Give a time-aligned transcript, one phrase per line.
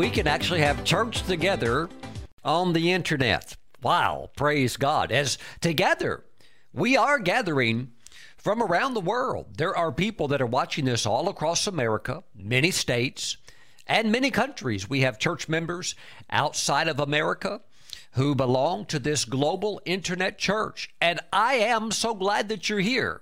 [0.00, 1.86] we can actually have church together
[2.42, 3.54] on the internet.
[3.82, 5.12] Wow, praise God.
[5.12, 6.24] As together,
[6.72, 7.90] we are gathering
[8.38, 9.58] from around the world.
[9.58, 13.36] There are people that are watching this all across America, many states,
[13.86, 14.88] and many countries.
[14.88, 15.94] We have church members
[16.30, 17.60] outside of America
[18.12, 20.94] who belong to this global internet church.
[21.02, 23.20] And I am so glad that you're here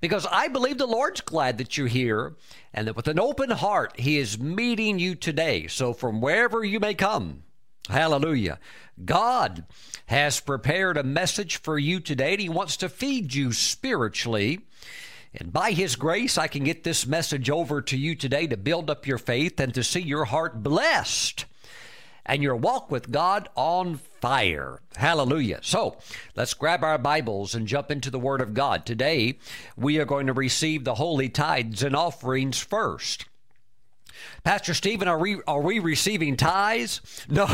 [0.00, 2.34] because I believe the Lord's glad that you're here
[2.72, 5.66] and that with an open heart, He is meeting you today.
[5.66, 7.42] So, from wherever you may come,
[7.88, 8.58] hallelujah,
[9.04, 9.64] God
[10.06, 14.60] has prepared a message for you today, and He wants to feed you spiritually.
[15.34, 18.90] And by His grace, I can get this message over to you today to build
[18.90, 21.44] up your faith and to see your heart blessed
[22.28, 24.80] and your walk with God on fire.
[24.96, 25.60] Hallelujah.
[25.62, 25.96] So
[26.36, 28.84] let's grab our Bibles and jump into the Word of God.
[28.84, 29.38] Today,
[29.76, 33.24] we are going to receive the holy tithes and offerings first.
[34.44, 37.00] Pastor Stephen, are we are we receiving tithes?
[37.28, 37.46] No.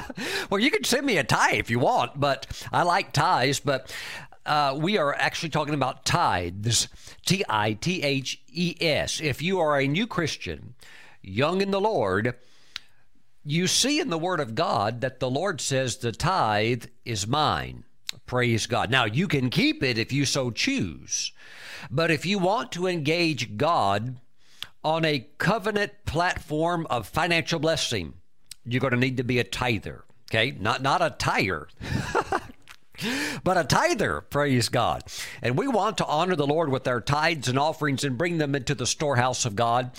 [0.50, 3.60] well, you can send me a tie if you want, but I like ties.
[3.60, 3.94] But
[4.46, 6.88] uh, we are actually talking about tithes,
[7.26, 9.20] T I T H E S.
[9.20, 10.74] If you are a new Christian,
[11.22, 12.34] young in the Lord,
[13.44, 17.84] you see in the Word of God that the Lord says the tithe is mine.
[18.26, 18.90] Praise God.
[18.90, 21.32] Now, you can keep it if you so choose.
[21.90, 24.16] But if you want to engage God
[24.84, 28.14] on a covenant platform of financial blessing,
[28.64, 30.04] you're going to need to be a tither.
[30.30, 30.56] Okay?
[30.58, 31.68] Not, not a tire.
[33.44, 35.04] but a tither, praise God.
[35.42, 38.54] And we want to honor the Lord with our tithes and offerings and bring them
[38.54, 39.90] into the storehouse of God.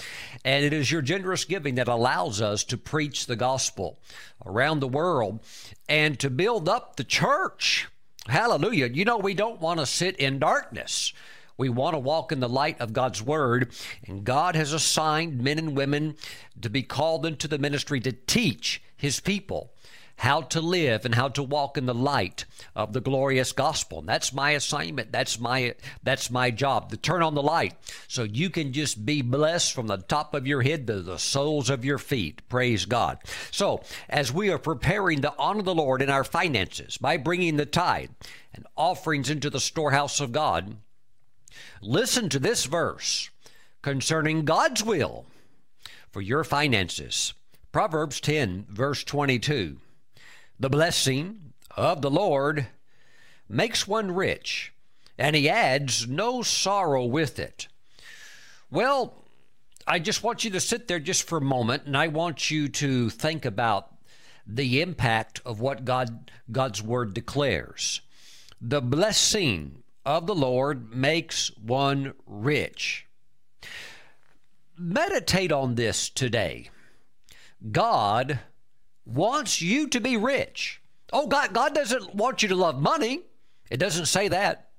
[0.43, 3.99] And it is your generous giving that allows us to preach the gospel
[4.45, 5.39] around the world
[5.87, 7.87] and to build up the church.
[8.27, 8.87] Hallelujah.
[8.87, 11.13] You know, we don't want to sit in darkness.
[11.57, 13.73] We want to walk in the light of God's word.
[14.07, 16.15] And God has assigned men and women
[16.61, 19.73] to be called into the ministry to teach his people
[20.19, 22.43] how to live and how to walk in the light
[22.75, 23.99] of the glorious gospel.
[23.99, 25.13] And that's my assignment.
[25.13, 27.73] That's my that's my job to turn on the light
[28.09, 31.69] so you can just be blessed from the top of your head to the soles
[31.69, 32.41] of your feet.
[32.49, 33.19] Praise God.
[33.49, 37.65] So, as we are preparing to honor the Lord in our finances by bringing the
[37.65, 38.09] tithe
[38.53, 40.75] and offerings into the storehouse of God,
[41.81, 43.29] listen to this verse
[43.81, 45.27] concerning God's will
[46.11, 47.33] for your finances.
[47.71, 49.77] Proverbs 10 verse 22.
[50.59, 52.67] The blessing of the Lord
[53.47, 54.73] makes one rich,
[55.17, 57.67] and he adds no sorrow with it.
[58.69, 59.23] Well,
[59.87, 62.67] I just want you to sit there just for a moment, and I want you
[62.67, 63.95] to think about
[64.45, 68.01] the impact of what God God's word declares.
[68.59, 73.05] The blessing of the Lord makes one rich.
[74.77, 76.69] Meditate on this today.
[77.71, 78.39] God
[79.09, 80.81] wants you to be rich.
[81.11, 83.21] Oh, God, God doesn't want you to love money.
[83.69, 84.69] It doesn't say that.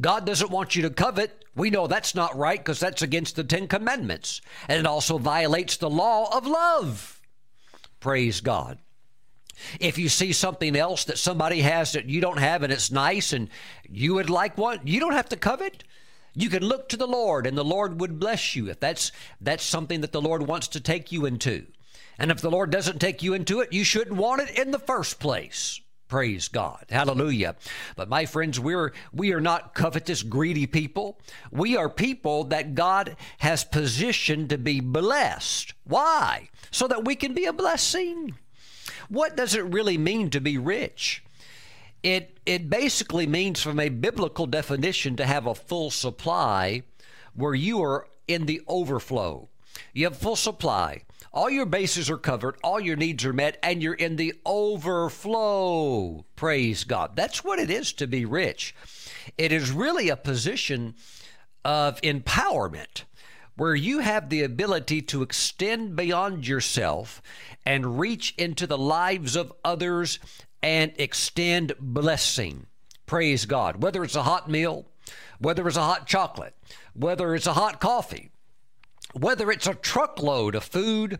[0.00, 1.44] God doesn't want you to covet.
[1.54, 4.40] We know that's not right because that's against the Ten Commandments.
[4.68, 7.20] And it also violates the law of love.
[8.00, 8.78] Praise God.
[9.80, 13.32] If you see something else that somebody has that you don't have and it's nice
[13.32, 13.48] and
[13.88, 15.82] you would like one, you don't have to covet.
[16.34, 19.10] You can look to the Lord and the Lord would bless you if that's
[19.40, 21.66] that's something that the Lord wants to take you into.
[22.18, 24.78] And if the Lord doesn't take you into it, you shouldn't want it in the
[24.78, 25.80] first place.
[26.08, 26.86] Praise God.
[26.88, 27.54] Hallelujah.
[27.94, 31.20] But my friends, we're we are not covetous, greedy people.
[31.52, 35.74] We are people that God has positioned to be blessed.
[35.84, 36.48] Why?
[36.70, 38.34] So that we can be a blessing.
[39.10, 41.22] What does it really mean to be rich?
[42.02, 46.84] It it basically means from a biblical definition to have a full supply
[47.34, 49.50] where you are in the overflow.
[49.92, 51.02] You have full supply.
[51.32, 56.24] All your bases are covered, all your needs are met, and you're in the overflow.
[56.36, 57.16] Praise God.
[57.16, 58.74] That's what it is to be rich.
[59.36, 60.94] It is really a position
[61.64, 63.04] of empowerment
[63.56, 67.20] where you have the ability to extend beyond yourself
[67.66, 70.18] and reach into the lives of others
[70.62, 72.66] and extend blessing.
[73.04, 73.82] Praise God.
[73.82, 74.86] Whether it's a hot meal,
[75.38, 76.54] whether it's a hot chocolate,
[76.94, 78.30] whether it's a hot coffee,
[79.12, 81.18] whether it's a truckload of food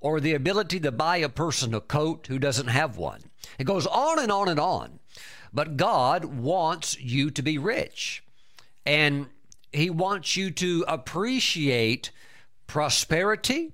[0.00, 3.20] or the ability to buy a person a coat who doesn't have one.
[3.58, 5.00] It goes on and on and on.
[5.52, 8.22] But God wants you to be rich.
[8.84, 9.26] And
[9.72, 12.10] He wants you to appreciate
[12.66, 13.72] prosperity.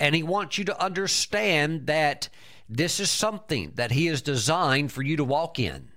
[0.00, 2.28] And He wants you to understand that
[2.68, 5.90] this is something that He has designed for you to walk in.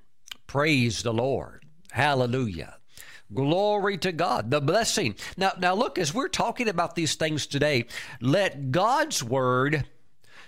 [0.45, 1.65] Praise the Lord.
[1.91, 2.77] Hallelujah.
[3.33, 5.16] Glory to God, the blessing.
[5.36, 7.86] Now, now look, as we're talking about these things today,
[8.22, 9.86] let God's word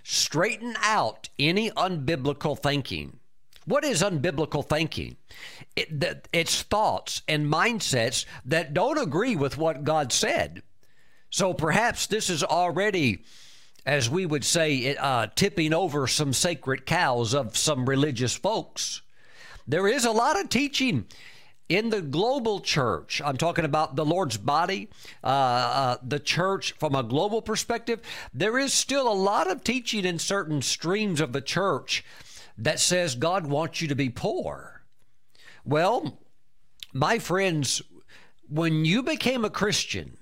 [0.04, 3.20] straighten out any unbiblical thinking.
[3.66, 5.18] What is unbiblical thinking?
[5.76, 10.62] It, it's thoughts and mindsets that don't agree with what God said.
[11.30, 13.26] So perhaps this is already,
[13.86, 19.02] as we would say, uh, tipping over some sacred cows of some religious folks.
[19.68, 21.06] There is a lot of teaching
[21.70, 23.22] in the global church.
[23.24, 24.90] I'm talking about the Lord's body,
[25.24, 28.02] uh, uh, the church from a global perspective.
[28.34, 32.04] There is still a lot of teaching in certain streams of the church
[32.58, 34.82] that says God wants you to be poor.
[35.66, 36.20] Well,
[36.94, 37.82] my friends,
[38.50, 40.18] when you became a Christian,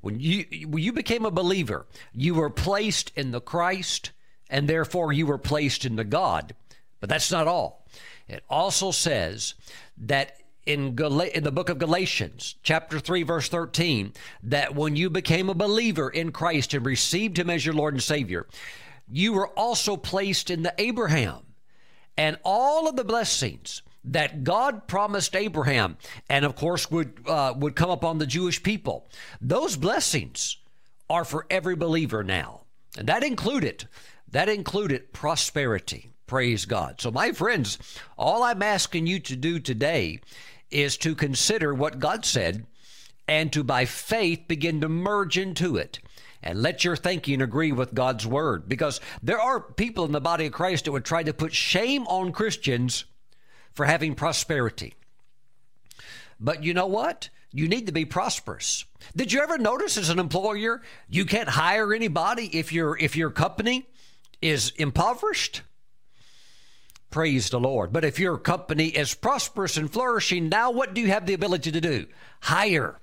[0.00, 4.12] when you when you became a believer, you were placed in the Christ
[4.48, 6.54] and therefore you were placed in the God.
[7.00, 7.86] But that's not all.
[8.28, 9.54] It also says
[9.98, 15.08] that in, Gal- in the book of Galatians, chapter 3, verse 13, that when you
[15.08, 18.46] became a believer in Christ and received Him as your Lord and Savior,
[19.08, 21.42] you were also placed in the Abraham
[22.16, 25.96] and all of the blessings that God promised Abraham,
[26.28, 29.08] and of course would uh, would come upon the Jewish people.
[29.40, 30.58] Those blessings
[31.10, 32.62] are for every believer now,
[32.96, 33.88] and that included
[34.30, 36.12] that included prosperity.
[36.26, 37.00] Praise God.
[37.00, 37.78] So, my friends,
[38.18, 40.20] all I'm asking you to do today
[40.70, 42.66] is to consider what God said
[43.28, 46.00] and to by faith begin to merge into it
[46.42, 48.68] and let your thinking agree with God's word.
[48.68, 52.06] Because there are people in the body of Christ that would try to put shame
[52.06, 53.04] on Christians
[53.72, 54.94] for having prosperity.
[56.38, 57.30] But you know what?
[57.50, 58.84] You need to be prosperous.
[59.14, 63.30] Did you ever notice as an employer you can't hire anybody if your if your
[63.30, 63.88] company
[64.42, 65.62] is impoverished?
[67.10, 67.92] Praise the Lord.
[67.92, 71.72] But if your company is prosperous and flourishing, now what do you have the ability
[71.72, 72.06] to do?
[72.40, 73.00] Hire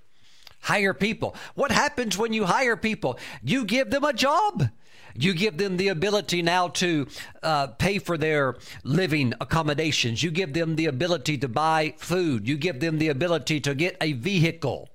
[0.64, 1.36] hire people.
[1.56, 3.20] What happens when you hire people?
[3.44, 4.70] You give them a job.
[5.16, 7.06] You give them the ability now to
[7.44, 10.24] uh, pay for their living accommodations.
[10.24, 12.48] You give them the ability to buy food.
[12.48, 14.90] You give them the ability to get a vehicle.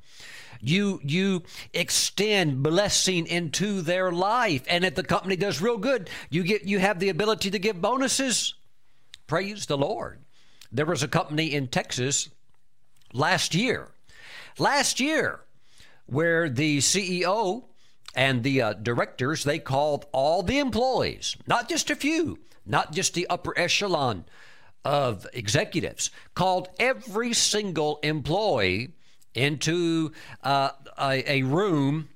[0.61, 6.43] You you extend blessing into their life, and if the company does real good, you
[6.43, 8.55] get you have the ability to give bonuses.
[9.29, 10.21] Praise the Lord.
[10.73, 12.31] There was a company in Texas
[13.13, 13.89] last year.
[14.59, 15.41] Last year,
[16.07, 17.65] where the CEO
[18.15, 23.13] and the uh, directors they called all the employees, not just a few, not just
[23.13, 24.25] the upper echelon
[24.83, 28.95] of executives, called every single employee
[29.35, 30.11] into
[30.43, 32.09] uh, a, a room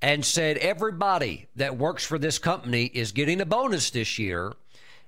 [0.00, 4.52] and said everybody that works for this company is getting a bonus this year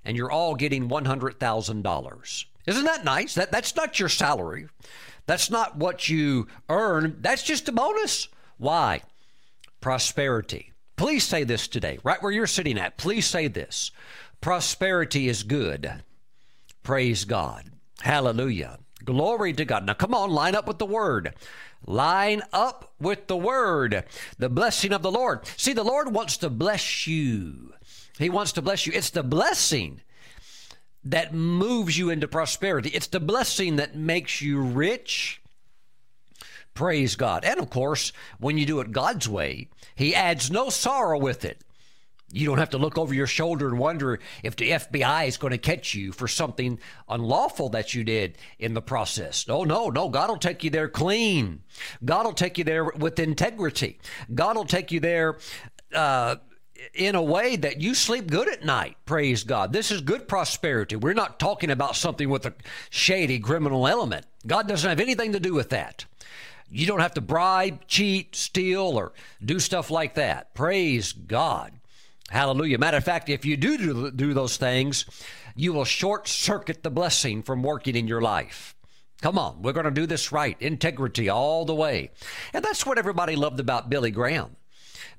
[0.09, 2.45] and you're all getting $100,000.
[2.67, 3.35] Isn't that nice?
[3.35, 4.67] That that's not your salary.
[5.27, 7.19] That's not what you earn.
[7.21, 8.29] That's just a bonus.
[8.57, 9.03] Why?
[9.83, 10.73] Prosperity.
[10.97, 12.97] Please say this today, right where you're sitting at.
[12.97, 13.91] Please say this
[14.41, 16.03] Prosperity is good.
[16.83, 17.71] Praise God.
[18.01, 18.79] Hallelujah.
[19.05, 19.85] Glory to God.
[19.85, 21.35] Now, come on, line up with the word.
[21.87, 24.05] Line up with the word.
[24.39, 25.47] The blessing of the Lord.
[25.59, 27.75] See, the Lord wants to bless you.
[28.19, 28.93] He wants to bless you.
[28.95, 30.03] It's the blessing
[31.05, 32.91] that moves you into prosperity.
[32.91, 35.41] It's the blessing that makes you rich.
[36.75, 37.45] Praise God.
[37.45, 41.63] And of course, when you do it God's way, He adds no sorrow with it.
[42.31, 45.53] You don't have to look over your shoulder and wonder if the FBI is going
[45.53, 46.79] to catch you for something
[47.09, 49.47] unlawful that you did in the process.
[49.49, 50.11] Oh, no, no.
[50.11, 51.63] God will take you there clean.
[52.05, 53.99] God will take you there with integrity.
[54.35, 55.39] God will take you there
[55.95, 56.37] uh,
[56.95, 58.97] in a way that you sleep good at night.
[59.05, 59.73] Praise God.
[59.73, 60.97] This is good prosperity.
[60.97, 62.55] We're not talking about something with a
[62.91, 64.27] shady criminal element.
[64.47, 66.05] God doesn't have anything to do with that.
[66.71, 70.55] You don't have to bribe, cheat, steal, or do stuff like that.
[70.55, 71.73] Praise God.
[72.31, 72.79] Hallelujah.
[72.79, 75.07] Matter of fact, if you do do, do those things,
[75.57, 78.75] you will short circuit the blessing from working in your life.
[79.21, 80.57] Come on, we're going to do this right.
[80.61, 82.13] Integrity all the way.
[82.53, 84.57] And that's what everybody loved about Billy Graham.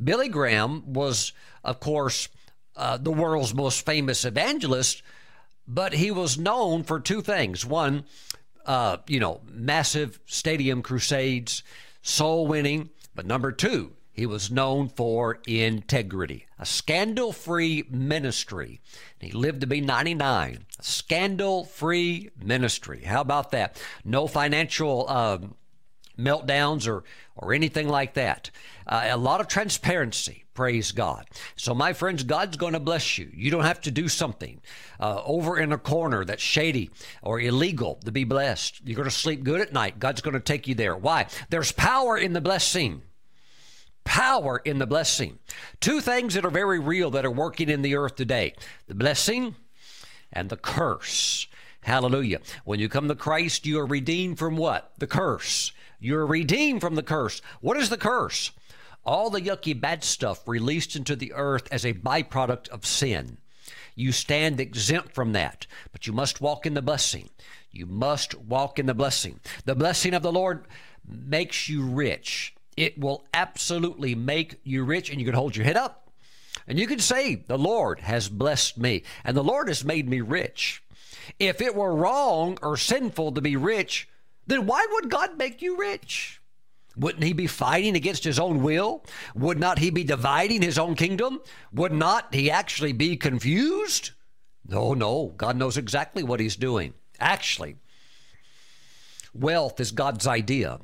[0.02, 2.30] Billy Graham was, of course,
[2.76, 5.04] uh, the world's most famous evangelist,
[5.68, 7.66] but he was known for two things.
[7.66, 8.06] One,
[8.66, 11.64] uh, you know, massive stadium crusades,
[12.02, 12.90] soul winning.
[13.16, 18.82] But number two, he was known for integrity, a scandal free ministry.
[19.20, 20.66] He lived to be 99.
[20.78, 23.04] A scandal free ministry.
[23.04, 23.82] How about that?
[24.04, 25.56] No financial um,
[26.18, 27.04] meltdowns or,
[27.36, 28.52] or anything like that.
[28.86, 30.44] Uh, a lot of transparency.
[30.60, 31.26] Praise God.
[31.56, 33.32] So, my friends, God's going to bless you.
[33.34, 34.60] You don't have to do something
[35.00, 36.90] uh, over in a corner that's shady
[37.22, 38.82] or illegal to be blessed.
[38.84, 40.00] You're going to sleep good at night.
[40.00, 40.98] God's going to take you there.
[40.98, 41.28] Why?
[41.50, 43.04] There's power in the blessing.
[44.04, 45.40] power in the blessing.
[45.80, 48.54] Two things that are very real that are working in the earth today
[48.88, 49.56] the blessing
[50.34, 51.48] and the curse.
[51.84, 52.42] Hallelujah.
[52.66, 54.92] When you come to Christ, you are redeemed from what?
[54.98, 55.72] The curse.
[56.02, 57.42] You're redeemed from the curse.
[57.62, 58.52] What is the curse?
[59.10, 63.40] All the yucky bad stuff released into the earth as a byproduct of sin.
[63.96, 67.32] You stand exempt from that, but you must walk in the blessing.
[67.72, 69.40] You must walk in the blessing.
[69.66, 70.66] The blessing of the Lord
[71.04, 72.54] makes you rich.
[72.78, 76.12] It will absolutely make you rich, and you can hold your head up
[76.68, 80.22] and you can say, The Lord has blessed me, and the Lord has made me
[80.22, 80.84] rich.
[81.40, 84.08] If it were wrong or sinful to be rich,
[84.46, 86.39] then why would God make you rich?
[87.00, 89.06] Wouldn't he be fighting against his own will?
[89.34, 91.40] Would not he be dividing his own kingdom?
[91.72, 94.12] Would not he actually be confused?
[94.68, 95.34] No, no.
[95.38, 96.94] God knows exactly what he's doing.
[97.18, 97.78] Actually,
[99.34, 100.80] wealth is God's idea.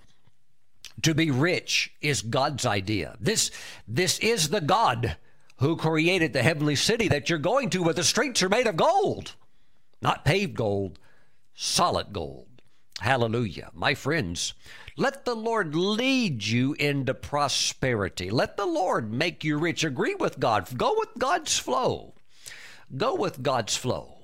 [1.01, 3.17] To be rich is God's idea.
[3.19, 3.51] This,
[3.86, 5.17] this is the God
[5.57, 8.77] who created the heavenly city that you're going to, where the streets are made of
[8.77, 9.34] gold,
[10.01, 10.98] not paved gold,
[11.53, 12.55] solid gold.
[13.02, 13.70] Hallelujah.
[13.74, 14.54] My friends,
[14.98, 18.30] let the Lord lead you into prosperity.
[18.30, 19.84] Let the Lord make you rich.
[19.84, 20.78] Agree with God.
[20.78, 22.14] Go with God's flow.
[22.96, 24.20] Go with God's flow.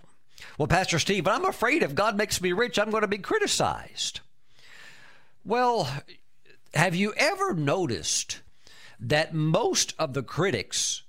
[0.57, 4.21] Well, Pastor Steve, I'm afraid if God makes me rich, I'm going to be criticized.
[5.43, 5.89] Well,
[6.73, 8.41] have you ever noticed
[8.99, 11.03] that most of the critics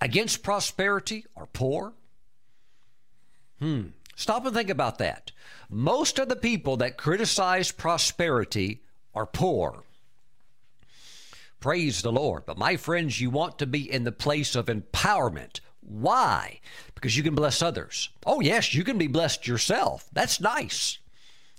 [0.00, 1.92] against prosperity are poor?
[3.58, 3.88] Hmm.
[4.16, 5.30] Stop and think about that.
[5.70, 8.82] Most of the people that criticize prosperity
[9.14, 9.84] are poor.
[11.60, 12.44] Praise the Lord.
[12.46, 15.60] But my friends, you want to be in the place of empowerment.
[15.80, 16.60] Why?
[16.94, 18.08] Because you can bless others.
[18.24, 20.08] Oh, yes, you can be blessed yourself.
[20.12, 20.98] That's nice.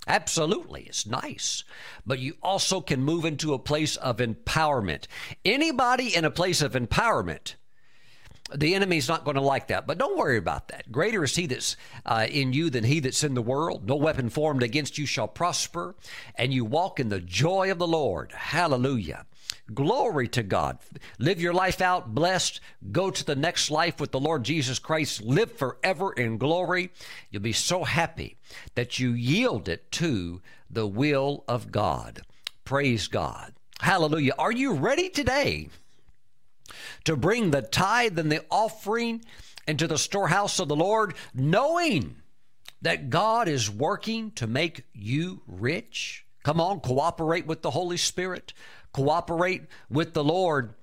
[0.06, 1.64] Absolutely, it's nice.
[2.06, 5.06] But you also can move into a place of empowerment.
[5.44, 7.54] Anybody in a place of empowerment,
[8.54, 9.86] the enemy's not going to like that.
[9.86, 10.90] But don't worry about that.
[10.90, 11.76] Greater is he that's
[12.06, 13.86] uh, in you than he that's in the world.
[13.86, 15.94] No weapon formed against you shall prosper,
[16.34, 18.32] and you walk in the joy of the Lord.
[18.32, 19.26] Hallelujah.
[19.72, 20.78] Glory to God.
[21.18, 22.60] Live your life out blessed.
[22.90, 25.22] Go to the next life with the Lord Jesus Christ.
[25.22, 26.90] Live forever in glory.
[27.30, 28.38] You'll be so happy
[28.74, 30.40] that you yield it to
[30.70, 32.22] the will of God.
[32.64, 33.52] Praise God.
[33.80, 34.32] Hallelujah.
[34.38, 35.68] Are you ready today
[37.04, 39.24] to bring the tithe and the offering
[39.66, 42.16] into the storehouse of the Lord, knowing
[42.82, 46.24] that God is working to make you rich?
[46.44, 48.52] Come on, cooperate with the Holy Spirit
[48.92, 50.74] cooperate with the Lord.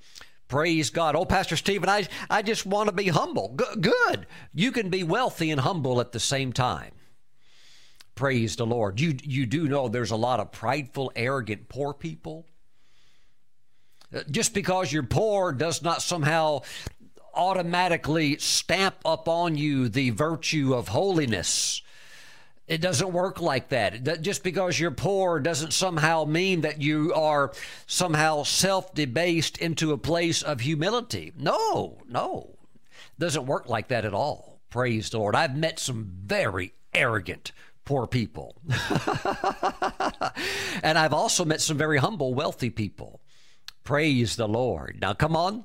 [0.47, 1.15] Praise God.
[1.15, 3.55] Oh, Pastor Stephen, I, I just want to be humble.
[3.57, 4.27] G- good.
[4.53, 6.91] You can be wealthy and humble at the same time.
[8.13, 8.99] Praise the Lord.
[8.99, 12.45] You, you do know there's a lot of prideful, arrogant, poor people.
[14.29, 16.61] Just because you're poor does not somehow
[17.33, 21.81] automatically stamp upon you the virtue of holiness
[22.67, 24.21] it doesn't work like that.
[24.21, 27.53] Just because you're poor doesn't somehow mean that you are
[27.85, 31.31] somehow self debased into a place of humility.
[31.37, 32.55] No, no.
[33.17, 34.59] It doesn't work like that at all.
[34.71, 35.35] Praise the Lord.
[35.35, 37.51] I've met some very arrogant
[37.85, 38.55] poor people.
[40.81, 43.21] and I've also met some very humble, wealthy people.
[43.85, 44.97] Praise the Lord.
[44.99, 45.63] Now, come on.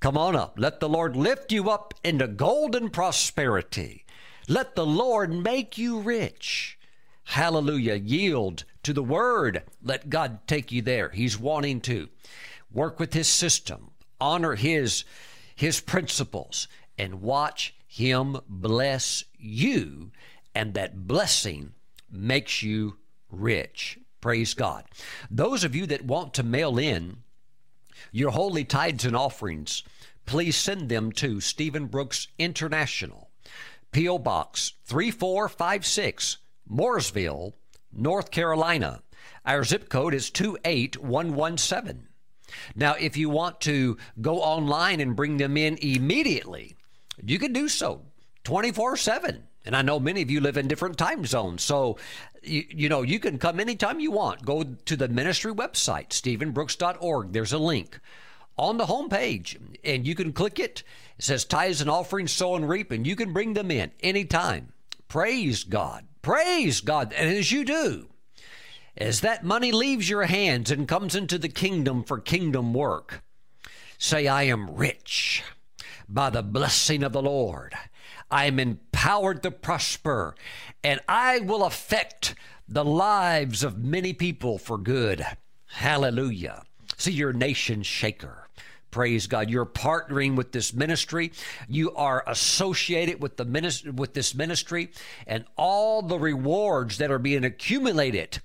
[0.00, 0.54] Come on up.
[0.58, 4.04] Let the Lord lift you up into golden prosperity.
[4.48, 6.78] Let the Lord make you rich.
[7.22, 7.94] Hallelujah.
[7.94, 9.62] Yield to the word.
[9.80, 11.10] Let God take you there.
[11.10, 12.08] He's wanting to
[12.72, 15.04] work with his system, honor his
[15.54, 16.66] his principles
[16.96, 20.10] and watch him bless you
[20.54, 21.72] and that blessing
[22.10, 22.96] makes you
[23.30, 23.98] rich.
[24.20, 24.84] Praise God.
[25.30, 27.18] Those of you that want to mail in
[28.12, 29.82] your holy tithes and offerings,
[30.26, 33.30] please send them to Stephen Brooks International.
[33.92, 34.18] P.O.
[34.18, 36.38] Box 3456,
[36.70, 37.54] Mooresville,
[37.92, 39.02] North Carolina.
[39.46, 42.08] Our zip code is 28117.
[42.74, 46.76] Now, if you want to go online and bring them in immediately,
[47.22, 48.02] you can do so
[48.44, 49.44] 24 7.
[49.68, 51.62] And I know many of you live in different time zones.
[51.62, 51.98] So,
[52.42, 54.46] you, you know, you can come anytime you want.
[54.46, 57.34] Go to the ministry website, stephenbrooks.org.
[57.34, 58.00] There's a link
[58.56, 60.82] on the homepage, and you can click it.
[61.18, 64.72] It says tithes and offerings, sow and reap, and you can bring them in anytime.
[65.06, 66.06] Praise God.
[66.22, 67.12] Praise God.
[67.12, 68.08] And as you do,
[68.96, 73.22] as that money leaves your hands and comes into the kingdom for kingdom work,
[73.98, 75.42] say, I am rich
[76.08, 77.74] by the blessing of the Lord.
[78.30, 80.34] I am empowered to prosper,
[80.84, 82.34] and I will affect
[82.68, 85.24] the lives of many people for good.
[85.66, 86.62] Hallelujah.
[86.96, 88.48] See, you're a nation shaker.
[88.90, 89.50] Praise God.
[89.50, 91.32] You're partnering with this ministry.
[91.68, 94.90] You are associated with the ministry, with this ministry
[95.26, 98.40] and all the rewards that are being accumulated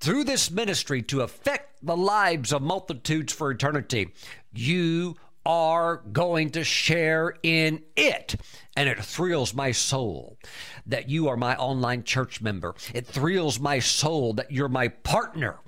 [0.00, 4.12] through this ministry to affect the lives of multitudes for eternity.
[4.54, 8.36] You are going to share in it.
[8.76, 10.38] And it thrills my soul
[10.84, 12.74] that you are my online church member.
[12.94, 15.60] It thrills my soul that you're my partner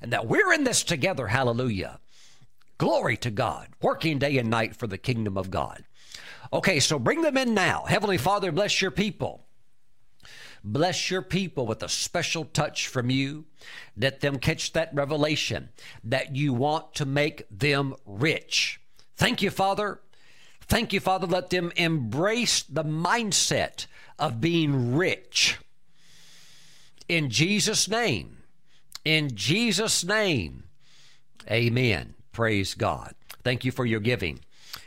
[0.00, 1.26] and that we're in this together.
[1.26, 1.98] Hallelujah.
[2.78, 5.84] Glory to God, working day and night for the kingdom of God.
[6.52, 7.84] Okay, so bring them in now.
[7.88, 9.42] Heavenly Father, bless your people.
[10.62, 13.44] Bless your people with a special touch from you.
[13.96, 15.70] Let them catch that revelation
[16.04, 18.80] that you want to make them rich.
[19.16, 20.00] Thank you, Father.
[20.68, 21.26] Thank you, Father.
[21.26, 23.86] Let them embrace the mindset
[24.18, 25.58] of being rich.
[27.08, 28.38] In Jesus' name.
[29.04, 30.64] In Jesus' name.
[31.48, 32.14] Amen.
[32.32, 33.14] Praise God.
[33.44, 34.40] Thank you for your giving.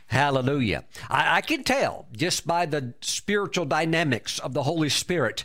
[0.06, 0.84] Hallelujah.
[1.08, 5.44] I, I, can tell just by the spiritual dynamics of the Holy Spirit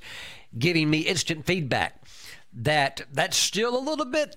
[0.57, 2.03] giving me instant feedback
[2.51, 4.35] that that's still a little bit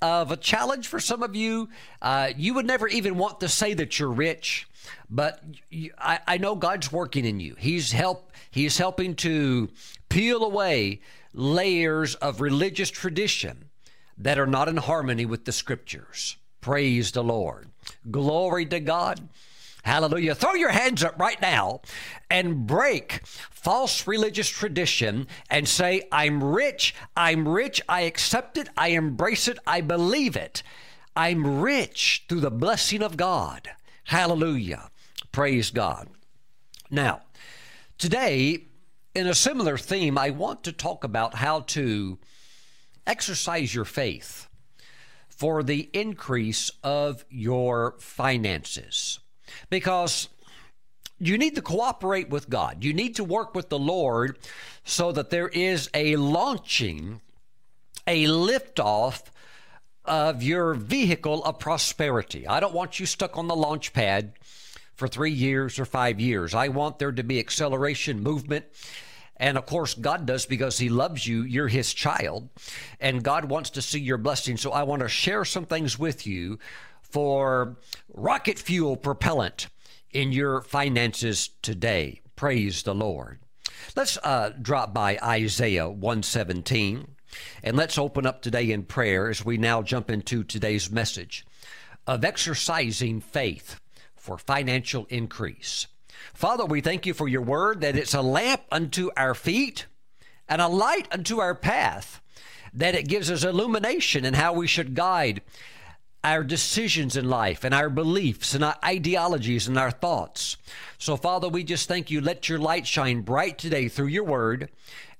[0.00, 1.68] of a challenge for some of you.
[2.02, 4.67] Uh, you would never even want to say that you're rich,
[5.10, 7.54] but you, I, I know God's working in you.
[7.58, 8.32] He's help.
[8.50, 9.68] He's helping to
[10.08, 11.00] peel away
[11.32, 13.66] layers of religious tradition
[14.16, 16.36] that are not in harmony with the Scriptures.
[16.60, 17.68] Praise the Lord.
[18.10, 19.28] Glory to God.
[19.84, 20.34] Hallelujah.
[20.34, 21.80] Throw your hands up right now
[22.30, 26.94] and break false religious tradition and say, I'm rich.
[27.16, 27.80] I'm rich.
[27.88, 28.68] I accept it.
[28.76, 29.58] I embrace it.
[29.66, 30.62] I believe it.
[31.16, 33.70] I'm rich through the blessing of God.
[34.08, 34.90] Hallelujah.
[35.32, 36.08] Praise God.
[36.90, 37.20] Now,
[37.98, 38.64] today,
[39.14, 42.18] in a similar theme, I want to talk about how to
[43.06, 44.48] exercise your faith
[45.28, 49.20] for the increase of your finances.
[49.68, 50.30] Because
[51.18, 52.82] you need to cooperate with God.
[52.84, 54.38] You need to work with the Lord
[54.84, 57.20] so that there is a launching,
[58.06, 59.24] a liftoff
[60.08, 62.46] of your vehicle of prosperity.
[62.46, 64.32] I don't want you stuck on the launch pad
[64.94, 66.54] for three years or five years.
[66.54, 68.64] I want there to be acceleration, movement,
[69.36, 71.42] and of course, God does because He loves you.
[71.42, 72.48] You're His child,
[73.00, 74.56] and God wants to see your blessing.
[74.56, 76.58] So I want to share some things with you
[77.02, 77.76] for
[78.12, 79.68] rocket fuel propellant
[80.10, 82.20] in your finances today.
[82.34, 83.38] Praise the Lord.
[83.94, 87.14] Let's uh, drop by Isaiah 117
[87.62, 91.44] and let's open up today in prayer as we now jump into today's message
[92.06, 93.80] of exercising faith
[94.16, 95.86] for financial increase.
[96.34, 99.86] Father, we thank you for your word that it's a lamp unto our feet
[100.48, 102.20] and a light unto our path,
[102.72, 105.42] that it gives us illumination in how we should guide
[106.24, 110.56] our decisions in life and our beliefs and our ideologies and our thoughts.
[110.98, 112.20] So, Father, we just thank you.
[112.20, 114.70] Let your light shine bright today through your word.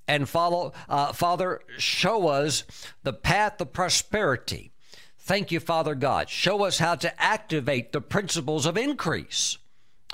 [0.09, 2.65] And follow, uh, Father, show us
[3.05, 4.73] the path of prosperity.
[5.19, 6.29] Thank you, Father God.
[6.31, 9.59] Show us how to activate the principles of increase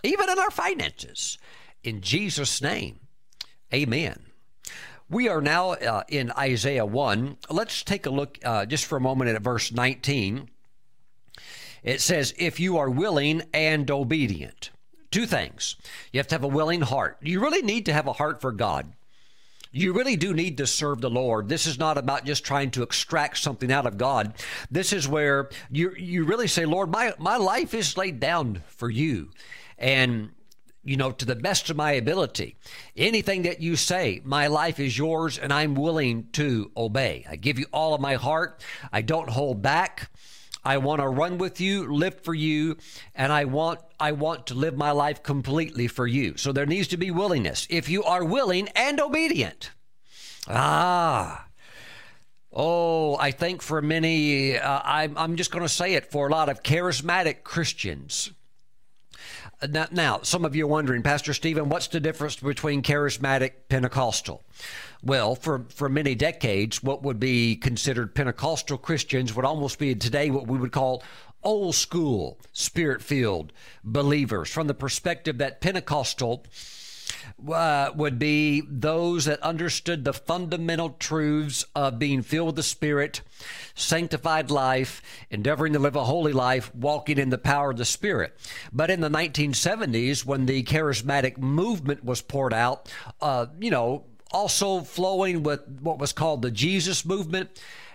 [0.05, 1.39] even in our finances.
[1.83, 3.01] In Jesus' name,
[3.73, 4.27] amen.
[5.11, 7.39] We are now uh, in Isaiah 1.
[7.51, 10.49] Let's take a look uh, just for a moment at verse 19.
[11.83, 14.71] It says, If you are willing and obedient.
[15.11, 15.77] Two things.
[16.13, 17.19] You have to have a willing heart.
[17.21, 18.93] You really need to have a heart for God.
[19.75, 21.49] You really do need to serve the Lord.
[21.49, 24.35] This is not about just trying to extract something out of God.
[24.71, 28.89] This is where you you really say, Lord, my, my life is laid down for
[28.89, 29.31] you
[29.77, 30.31] and
[30.85, 32.57] you know, to the best of my ability.
[32.97, 37.25] Anything that you say, my life is yours and I'm willing to obey.
[37.29, 38.63] I give you all of my heart.
[38.93, 40.11] I don't hold back.
[40.65, 42.77] I want to run with you, live for you,
[43.15, 46.37] and I want I want to live my life completely for you.
[46.37, 47.67] So there needs to be willingness.
[47.71, 49.71] If you are willing and obedient.
[50.49, 51.47] Ah.
[52.57, 56.31] Oh, I think for many, uh, I'm, I'm just going to say it for a
[56.31, 58.31] lot of charismatic Christians
[59.69, 64.43] now, now, some of you are wondering, Pastor Stephen, what's the difference between charismatic Pentecostal?
[65.05, 70.31] Well, for, for many decades, what would be considered Pentecostal Christians would almost be today
[70.31, 71.03] what we would call
[71.43, 73.53] old school, spirit filled
[73.85, 76.47] believers from the perspective that Pentecostal
[77.53, 83.21] uh, would be those that understood the fundamental truths of being filled with the Spirit,
[83.75, 88.35] sanctified life, endeavoring to live a holy life, walking in the power of the Spirit.
[88.73, 92.91] But in the 1970s, when the charismatic movement was poured out,
[93.21, 97.51] uh, you know, also flowing with what was called the Jesus movement,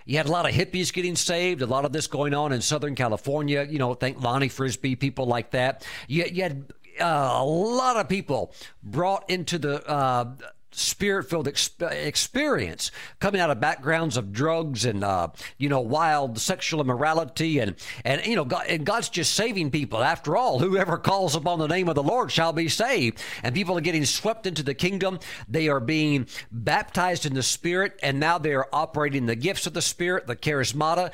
[0.06, 2.62] You had a lot of hippies getting saved, a lot of this going on in
[2.62, 3.64] Southern California.
[3.68, 5.86] You know, think Lonnie Frisbee, people like that.
[6.08, 10.32] You, you had uh, a lot of people brought into the uh,
[10.80, 16.80] spirit filled experience coming out of backgrounds of drugs and uh, you know wild sexual
[16.80, 20.02] immorality and and you know God, and God's just saving people.
[20.02, 23.22] After all whoever calls upon the name of the Lord shall be saved.
[23.42, 25.18] And people are getting swept into the kingdom.
[25.48, 29.74] They are being baptized in the spirit and now they are operating the gifts of
[29.74, 31.12] the spirit the charismata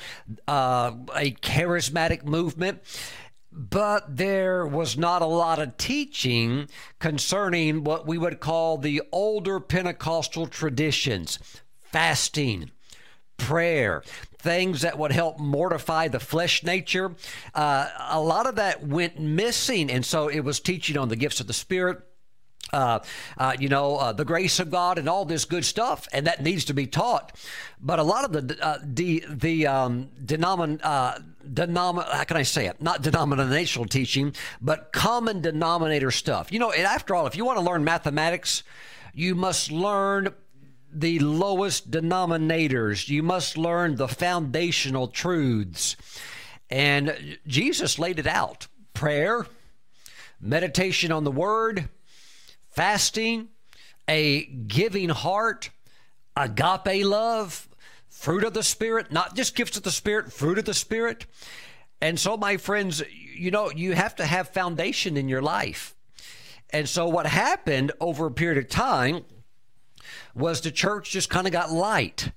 [0.48, 2.80] uh, a charismatic movement
[3.56, 9.58] but there was not a lot of teaching concerning what we would call the older
[9.58, 11.38] Pentecostal traditions
[11.90, 12.70] fasting,
[13.38, 14.02] prayer,
[14.38, 17.14] things that would help mortify the flesh nature.
[17.54, 19.90] Uh, a lot of that went missing.
[19.90, 22.00] And so it was teaching on the gifts of the Spirit
[22.72, 23.00] uh,
[23.38, 26.42] uh, you know, uh, the grace of God and all this good stuff, and that
[26.42, 27.36] needs to be taught.
[27.80, 32.42] But a lot of the uh, the the um, denomin, uh, denom- how can I
[32.42, 32.82] say it?
[32.82, 36.50] Not denominational teaching, but common denominator stuff.
[36.52, 38.62] You know, and after all, if you want to learn mathematics,
[39.14, 40.34] you must learn
[40.92, 43.08] the lowest denominators.
[43.08, 45.96] You must learn the foundational truths,
[46.68, 49.46] and Jesus laid it out: prayer,
[50.40, 51.88] meditation on the Word
[52.76, 53.48] fasting,
[54.06, 55.70] a giving heart,
[56.36, 57.68] agape love,
[58.08, 61.24] fruit of the Spirit, not just gifts of the Spirit, fruit of the Spirit.
[62.02, 63.02] And so, my friends,
[63.34, 65.94] you know, you have to have foundation in your life.
[66.70, 69.24] And so, what happened over a period of time
[70.34, 72.30] was the church just kind of got light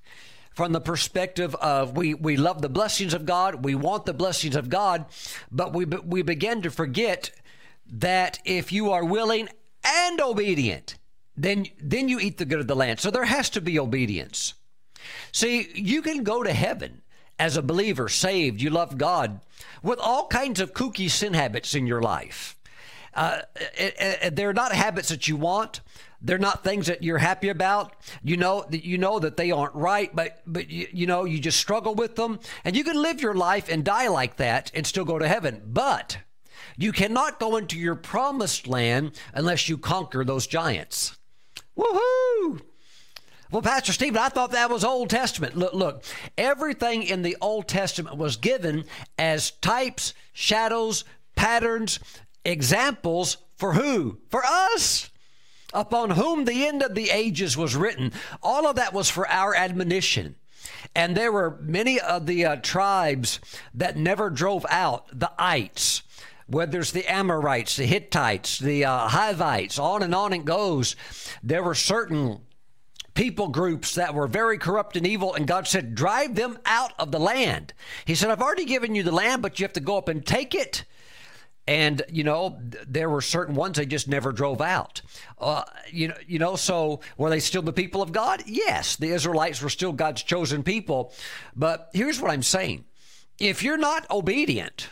[0.52, 4.56] from the perspective of we, we love the blessings of God, we want the blessings
[4.56, 5.04] of God,
[5.52, 7.30] but we, we begin to forget
[7.92, 9.48] that if you are willing
[9.84, 10.96] and obedient,
[11.36, 13.00] then then you eat the good of the land.
[13.00, 14.54] So there has to be obedience.
[15.32, 17.02] See, you can go to heaven
[17.38, 19.40] as a believer, saved, you love God,
[19.82, 22.56] with all kinds of kooky sin habits in your life.
[23.14, 25.80] Uh, it, it, they're not habits that you want.
[26.22, 27.94] They're not things that you're happy about.
[28.22, 31.40] You know that you know that they aren't right, but but you, you know you
[31.40, 34.86] just struggle with them, and you can live your life and die like that and
[34.86, 35.62] still go to heaven.
[35.66, 36.18] But
[36.76, 41.16] you cannot go into your promised land unless you conquer those giants.
[41.76, 42.60] Woohoo!
[43.50, 45.56] Well, Pastor Stephen, I thought that was Old Testament.
[45.56, 46.04] Look, look,
[46.38, 48.84] everything in the Old Testament was given
[49.18, 51.98] as types, shadows, patterns,
[52.44, 54.18] examples for who?
[54.28, 55.10] For us,
[55.74, 58.12] upon whom the end of the ages was written.
[58.40, 60.36] All of that was for our admonition.
[60.94, 63.40] And there were many of the uh, tribes
[63.74, 66.02] that never drove out the ites
[66.50, 70.96] whether it's the Amorites, the Hittites, the uh, Hivites, on and on it goes.
[71.42, 72.40] There were certain
[73.14, 77.12] people groups that were very corrupt and evil, and God said, Drive them out of
[77.12, 77.72] the land.
[78.04, 80.26] He said, I've already given you the land, but you have to go up and
[80.26, 80.84] take it.
[81.68, 82.58] And you know
[82.88, 85.02] there were certain ones they just never drove out.
[85.38, 86.56] Uh, you know, you know.
[86.56, 88.42] So were they still the people of God?
[88.44, 91.12] Yes, the Israelites were still God's chosen people.
[91.54, 92.86] But here's what I'm saying:
[93.38, 94.88] if you're not obedient,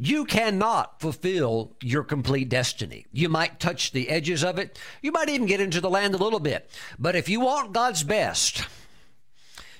[0.00, 3.06] you cannot fulfill your complete destiny.
[3.12, 4.78] You might touch the edges of it.
[5.02, 6.70] You might even get into the land a little bit.
[6.98, 8.66] But if you want God's best,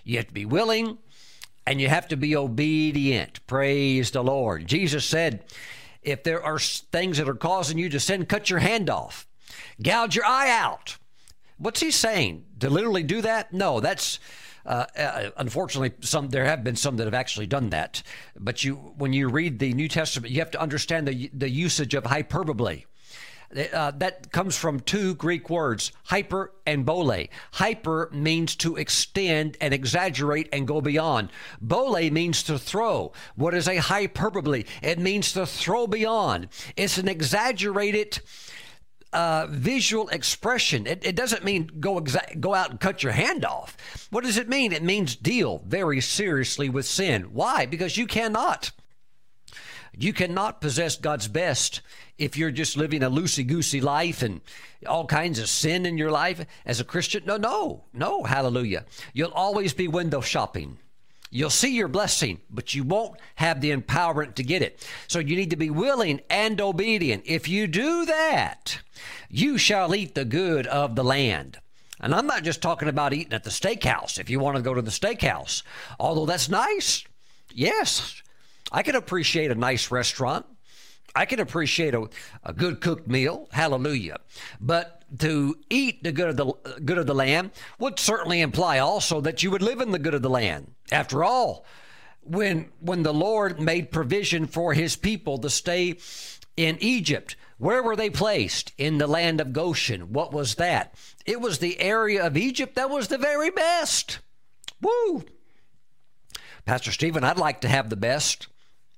[0.04, 0.98] you have to be willing
[1.66, 3.46] and you have to be obedient.
[3.46, 4.66] Praise the Lord.
[4.66, 5.44] Jesus said,
[6.02, 9.26] if there are things that are causing you to sin, cut your hand off,
[9.82, 10.96] gouge your eye out.
[11.58, 12.44] What's he saying?
[12.60, 13.52] To literally do that?
[13.52, 14.18] No, that's
[14.68, 18.02] uh, uh, unfortunately, some there have been some that have actually done that.
[18.38, 21.94] But you, when you read the New Testament, you have to understand the the usage
[21.94, 22.84] of hyperbole.
[23.72, 27.24] Uh, that comes from two Greek words, hyper and bole.
[27.52, 31.30] Hyper means to extend and exaggerate and go beyond.
[31.58, 33.12] Bole means to throw.
[33.36, 34.64] What is a hyperbole?
[34.82, 36.48] It means to throw beyond.
[36.76, 38.20] It's an exaggerated
[39.12, 40.86] uh, visual expression.
[40.86, 43.76] It, it, doesn't mean go exa- go out and cut your hand off.
[44.10, 44.72] What does it mean?
[44.72, 47.24] It means deal very seriously with sin.
[47.32, 47.66] Why?
[47.66, 48.70] Because you cannot.
[49.96, 51.80] You cannot possess God's best
[52.18, 54.40] if you're just living a loosey goosey life and
[54.86, 57.24] all kinds of sin in your life as a Christian.
[57.24, 58.84] No, no, no, hallelujah.
[59.12, 60.78] You'll always be window shopping.
[61.30, 64.86] You'll see your blessing, but you won't have the empowerment to get it.
[65.08, 67.24] So you need to be willing and obedient.
[67.26, 68.80] If you do that,
[69.28, 71.58] you shall eat the good of the land.
[72.00, 74.72] And I'm not just talking about eating at the steakhouse if you want to go
[74.72, 75.62] to the steakhouse,
[75.98, 77.04] although that's nice.
[77.52, 78.22] Yes,
[78.70, 80.46] I can appreciate a nice restaurant.
[81.14, 82.08] I can appreciate a,
[82.44, 83.48] a good cooked meal.
[83.50, 84.18] Hallelujah.
[84.60, 89.20] But to eat the good of the good of the land would certainly imply also
[89.20, 90.72] that you would live in the good of the land.
[90.92, 91.64] After all,
[92.22, 95.96] when when the Lord made provision for his people to stay
[96.56, 98.72] in Egypt, where were they placed?
[98.76, 100.12] In the land of Goshen.
[100.12, 100.94] What was that?
[101.24, 104.20] It was the area of Egypt that was the very best.
[104.80, 105.24] Woo!
[106.64, 108.48] Pastor Stephen, I'd like to have the best.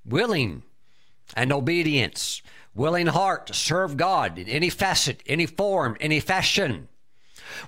[0.03, 0.63] Willing
[1.35, 2.41] and obedience,
[2.73, 6.87] willing heart to serve God in any facet, any form, any fashion.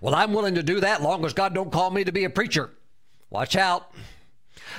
[0.02, 2.30] Well, I'm willing to do that long as God don't call me to be a
[2.30, 2.72] preacher.
[3.30, 3.92] Watch out.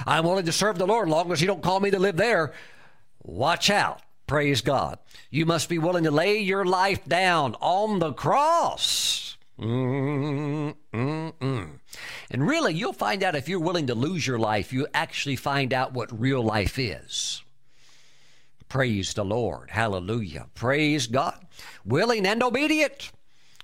[0.06, 2.52] I'm willing to serve the Lord long as He don't call me to live there.
[3.22, 4.00] Watch out.
[4.26, 4.98] Praise God.
[5.30, 9.36] You must be willing to lay your life down on the cross.
[9.58, 11.70] Mm, mm, mm.
[12.30, 15.72] And really, you'll find out if you're willing to lose your life, you actually find
[15.72, 17.43] out what real life is.
[18.74, 19.70] Praise the Lord.
[19.70, 20.48] Hallelujah.
[20.54, 21.46] Praise God.
[21.84, 23.12] Willing and obedient.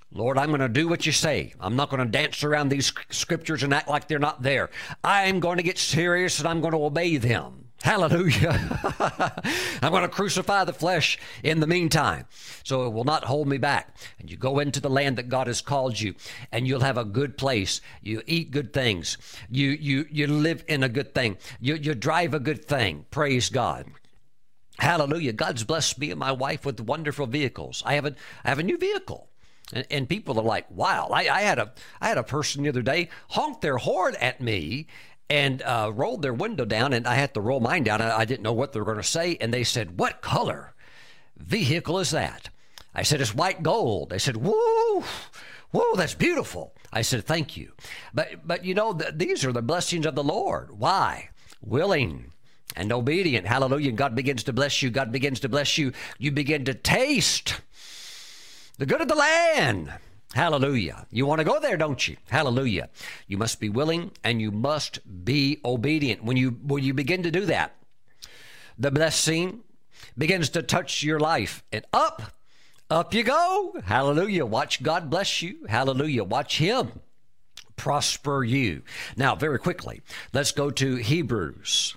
[0.09, 1.53] Lord, I'm going to do what you say.
[1.59, 4.69] I'm not going to dance around these scriptures and act like they're not there.
[5.03, 7.65] I'm going to get serious and I'm going to obey them.
[7.83, 8.57] Hallelujah.
[9.81, 12.25] I'm going to crucify the flesh in the meantime,
[12.63, 13.97] so it will not hold me back.
[14.17, 16.15] And you go into the land that God has called you,
[16.53, 17.81] and you'll have a good place.
[18.01, 19.17] You eat good things.
[19.49, 21.37] You you you live in a good thing.
[21.59, 23.07] You you drive a good thing.
[23.11, 23.87] Praise God.
[24.81, 25.33] Hallelujah.
[25.33, 27.83] God's blessed me and my wife with wonderful vehicles.
[27.85, 29.29] I have a I have a new vehicle.
[29.71, 31.09] And, and people are like, wow.
[31.13, 34.41] I, I, had a I had a person the other day honk their horn at
[34.41, 34.87] me
[35.29, 38.01] and uh, rolled their window down, and I had to roll mine down.
[38.01, 40.73] I, I didn't know what they were going to say, and they said, "What color
[41.37, 42.49] vehicle is that?"
[42.95, 45.03] I said, "It's white gold." They said, "Whoa,
[45.69, 47.73] whoa, that's beautiful." I said, "Thank you,"
[48.15, 50.71] but but you know th- these are the blessings of the Lord.
[50.71, 51.29] Why?
[51.61, 52.31] Willing
[52.75, 53.47] and obedient.
[53.47, 53.91] Hallelujah.
[53.91, 54.89] God begins to bless you.
[54.89, 55.91] God begins to bless you.
[56.17, 57.61] You begin to taste
[58.77, 59.91] the good of the land.
[60.33, 61.05] Hallelujah.
[61.11, 62.15] You want to go there, don't you?
[62.29, 62.89] Hallelujah.
[63.27, 66.23] You must be willing and you must be obedient.
[66.23, 67.75] When you when you begin to do that,
[68.77, 69.61] the blessing
[70.17, 71.63] begins to touch your life.
[71.71, 72.33] And up,
[72.89, 73.75] up you go.
[73.83, 74.45] Hallelujah.
[74.45, 75.65] Watch God bless you.
[75.67, 76.23] Hallelujah.
[76.23, 77.01] Watch him
[77.75, 78.83] prosper you.
[79.17, 80.01] Now, very quickly,
[80.33, 81.95] let's go to Hebrews.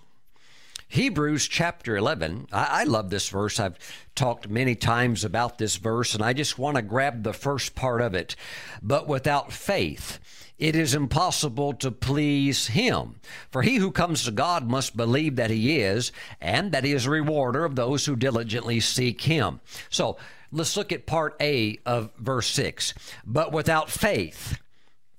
[0.94, 2.46] Hebrews chapter 11.
[2.52, 3.58] I, I, love this verse.
[3.58, 3.80] I've
[4.14, 8.00] talked many times about this verse, and I just want to grab the first part
[8.00, 8.36] of it.
[8.80, 10.20] But without faith,
[10.56, 13.16] it is impossible to please him.
[13.50, 17.06] For he who comes to God must believe that he is, and that he is
[17.06, 19.58] a rewarder of those who diligently seek him.
[19.90, 20.16] So
[20.52, 22.94] let's look at part A of verse 6.
[23.26, 24.60] But without faith,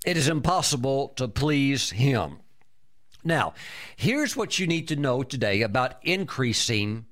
[0.05, 2.37] it is impossible to please him.
[3.25, 3.55] Now,
[3.95, 7.07] here's what you need to know today about increasing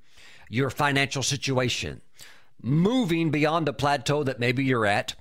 [0.48, 2.00] your financial situation,
[2.62, 5.16] moving beyond the plateau that maybe you're at,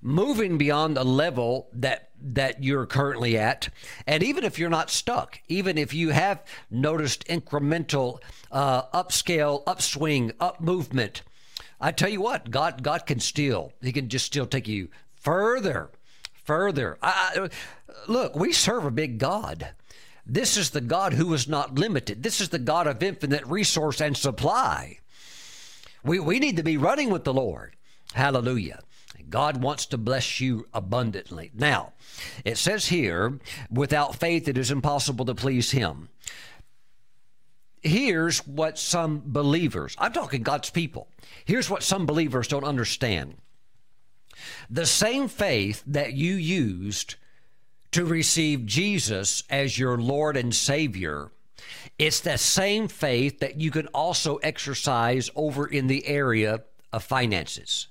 [0.00, 3.68] moving beyond the level that that you're currently at,
[4.06, 10.32] and even if you're not stuck, even if you have noticed incremental uh, upscale, upswing,
[10.40, 11.22] up movement,
[11.78, 15.90] I tell you what, God God can still He can just still take you further,
[16.44, 16.98] further.
[17.02, 17.48] I,
[18.06, 19.70] look, we serve a big God.
[20.26, 22.22] This is the God who is not limited.
[22.22, 24.98] This is the God of infinite resource and supply.
[26.02, 27.76] We, we need to be running with the Lord.
[28.12, 28.80] Hallelujah.
[29.28, 31.50] God wants to bless you abundantly.
[31.54, 31.92] Now,
[32.44, 36.08] it says here, without faith, it is impossible to please Him.
[37.82, 41.08] Here's what some believers, I'm talking God's people,
[41.44, 43.36] here's what some believers don't understand.
[44.68, 47.16] The same faith that you used
[47.96, 51.30] to receive Jesus as your Lord and Savior,
[51.98, 57.88] it's that same faith that you can also exercise over in the area of finances.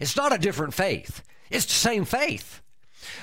[0.00, 2.62] It's not a different faith, it's the same faith.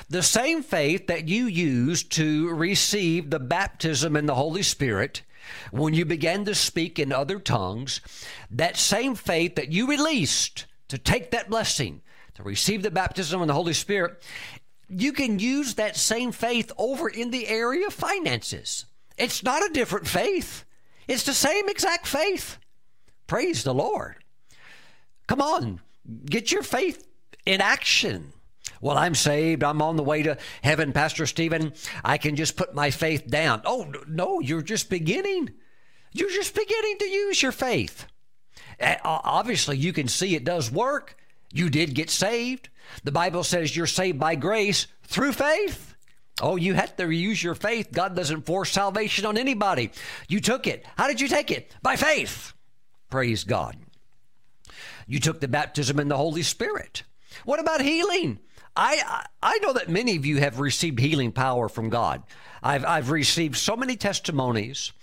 [0.08, 5.24] The same faith that you used to receive the baptism in the Holy Spirit
[5.72, 8.02] when you began to speak in other tongues,
[8.52, 12.02] that same faith that you released to take that blessing,
[12.36, 14.22] to receive the baptism in the Holy Spirit,
[14.90, 18.86] you can use that same faith over in the area of finances.
[19.18, 20.66] It's not a different faith,
[21.08, 22.58] it's the same exact faith.
[23.28, 24.16] Praise the Lord.
[25.28, 25.82] Come on,
[26.26, 27.08] get your faith
[27.46, 28.34] in action.
[28.82, 29.64] Well, I'm saved.
[29.64, 31.74] I'm on the way to heaven, Pastor Stephen.
[32.04, 33.62] I can just put my faith down.
[33.66, 35.50] Oh, no, you're just beginning.
[36.14, 38.06] You're just beginning to use your faith.
[39.04, 41.18] Obviously, you can see it does work.
[41.52, 42.70] You did get saved.
[43.04, 45.96] The Bible says you're saved by grace through faith.
[46.42, 47.92] Oh, you had to use your faith.
[47.92, 49.92] God doesn't force salvation on anybody.
[50.28, 50.86] You took it.
[50.98, 51.76] How did you take it?
[51.82, 52.54] By faith.
[53.10, 53.76] Praise God.
[55.08, 57.04] You took the baptism in the Holy Spirit.
[57.44, 58.40] What about healing?
[58.76, 62.24] I, I know that many of you have received healing power from God.
[62.62, 64.94] I've, I've received so many testimonies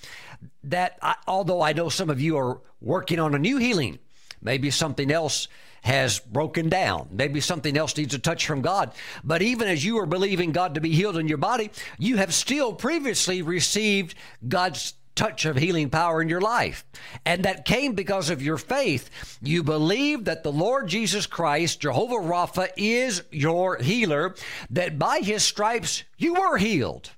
[0.64, 3.98] that I, although I know some of you are working on a new healing,
[4.40, 5.48] maybe something else
[5.86, 7.08] has broken down.
[7.12, 8.90] Maybe something else needs a touch from God.
[9.22, 12.34] But even as you are believing God to be healed in your body, you have
[12.34, 14.16] still previously received
[14.48, 16.84] God's touch of healing power in your life.
[17.24, 19.38] And that came because of your faith.
[19.40, 24.34] You believe that the Lord Jesus Christ, Jehovah Rapha, is your healer,
[24.70, 27.12] that by his stripes you were healed.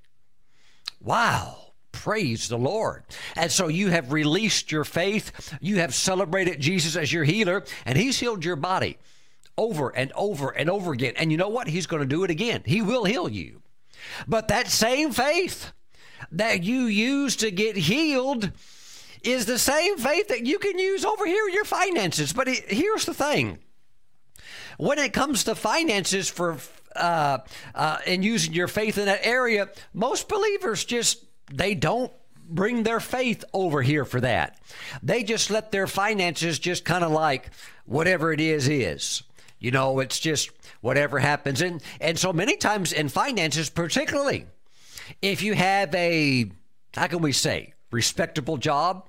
[1.01, 1.68] Wow.
[2.03, 3.03] Praise the Lord.
[3.35, 5.59] And so you have released your faith.
[5.61, 8.99] You have celebrated Jesus as your healer, and he's healed your body
[9.57, 11.15] over and over and over again.
[11.17, 11.67] And you know what?
[11.67, 12.63] He's going to do it again.
[12.65, 13.63] He will heal you.
[14.29, 15.73] But that same faith,
[16.31, 18.53] that you use to get healed
[19.25, 22.33] is the same faith that you can use over here in your finances.
[22.33, 23.59] But it, here's the thing
[24.77, 26.59] when it comes to finances for
[26.95, 27.39] uh,
[27.75, 32.13] uh, and using your faith in that area, most believers just they don't
[32.49, 34.59] bring their faith over here for that.
[35.03, 37.51] They just let their finances just kind of like
[37.85, 39.23] whatever it is is.
[39.59, 41.61] You know, it's just whatever happens.
[41.61, 44.47] And and so many times in finances, particularly,
[45.21, 46.51] if you have a,
[46.95, 49.07] how can we say, respectable job,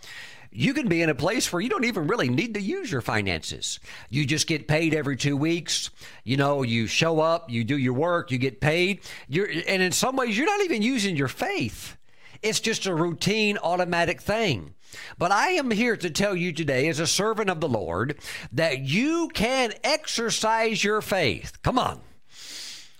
[0.51, 3.01] you can be in a place where you don't even really need to use your
[3.01, 3.79] finances.
[4.09, 5.91] You just get paid every two weeks.
[6.23, 9.01] You know, you show up, you do your work, you get paid.
[9.27, 11.95] You're, and in some ways, you're not even using your faith.
[12.41, 14.73] It's just a routine, automatic thing.
[15.17, 18.19] But I am here to tell you today, as a servant of the Lord,
[18.51, 21.61] that you can exercise your faith.
[21.61, 22.01] Come on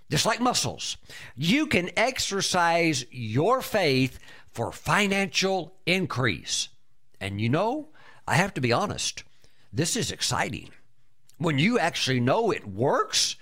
[0.09, 0.97] just like muscles.
[1.35, 4.19] You can exercise your faith
[4.51, 6.69] for financial increase.
[7.21, 7.89] And you know,
[8.27, 9.23] I have to be honest,
[9.71, 10.69] this is exciting.
[11.37, 13.35] When you actually know it works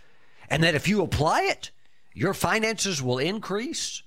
[0.49, 1.71] and that if you apply it,
[2.13, 4.03] your finances will increase.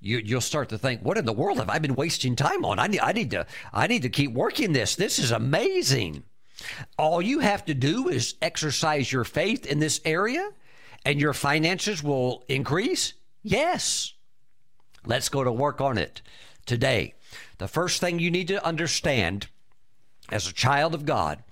[0.00, 2.78] You, will start to think, what in the world have I been wasting time on?
[2.78, 4.96] I need, I need to, I need to keep working this.
[4.96, 6.22] This is amazing.
[6.98, 10.50] All you have to do is exercise your faith in this area
[11.04, 13.14] and your finances will increase?
[13.42, 14.14] Yes.
[15.04, 16.22] Let's go to work on it
[16.66, 17.14] today.
[17.58, 19.48] The first thing you need to understand
[20.30, 21.42] as a child of God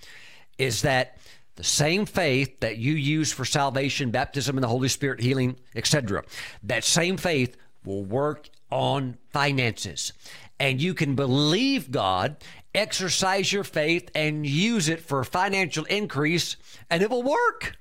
[0.58, 1.18] is that
[1.56, 6.22] the same faith that you use for salvation, baptism in the Holy Spirit, healing, etc.,
[6.62, 7.56] that same faith
[7.88, 10.12] will work on finances.
[10.60, 12.36] And you can believe God,
[12.74, 16.56] exercise your faith, and use it for financial increase,
[16.90, 17.76] and it will work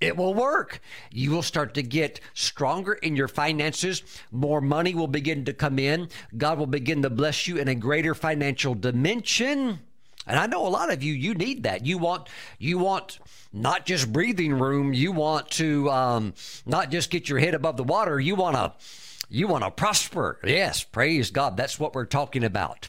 [0.00, 0.80] it will work.
[1.10, 4.02] You will start to get stronger in your finances.
[4.30, 6.08] More money will begin to come in.
[6.36, 9.80] God will begin to bless you in a greater financial dimension.
[10.26, 11.84] And I know a lot of you, you need that.
[11.84, 13.18] You want, you want
[13.52, 14.92] not just breathing room.
[14.92, 16.34] You want to um,
[16.66, 18.20] not just get your head above the water.
[18.20, 18.72] You want to,
[19.28, 20.38] you want to prosper.
[20.44, 21.56] Yes, praise God.
[21.56, 22.88] That's what we're talking about.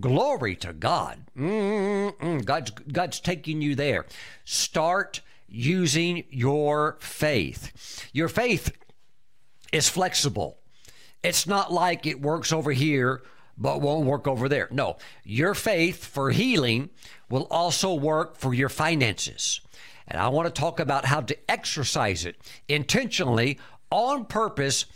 [0.00, 1.26] Glory to God.
[1.36, 2.44] Mm-mm.
[2.44, 4.06] God's, God's taking you there.
[4.44, 8.08] Start using your faith.
[8.12, 8.72] Your faith
[9.72, 10.58] is flexible.
[11.22, 13.22] It's not like it works over here
[13.60, 14.68] but won't work over there.
[14.70, 16.88] No, your faith for healing
[17.28, 19.60] will also work for your finances.
[20.08, 22.36] And I want to talk about how to exercise it
[22.68, 23.58] intentionally
[23.90, 24.86] on purpose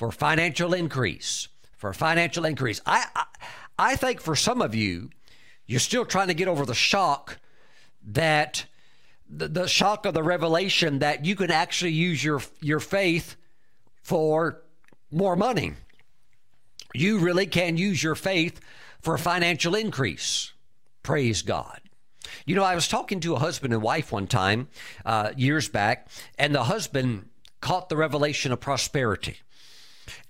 [0.00, 1.48] for financial increase.
[1.76, 2.80] For financial increase.
[2.86, 3.24] I, I,
[3.78, 5.10] I think for some of you,
[5.66, 7.38] you're still trying to get over the shock
[8.06, 8.64] that
[9.28, 13.36] the, the shock of the revelation that you can actually use your your faith
[14.02, 14.62] for
[15.10, 15.74] more money.
[16.94, 18.58] You really can use your faith
[19.02, 20.54] for financial increase.
[21.02, 21.78] Praise God.
[22.46, 24.68] You know, I was talking to a husband and wife one time
[25.04, 26.08] uh, years back,
[26.38, 27.28] and the husband
[27.60, 29.40] caught the revelation of prosperity.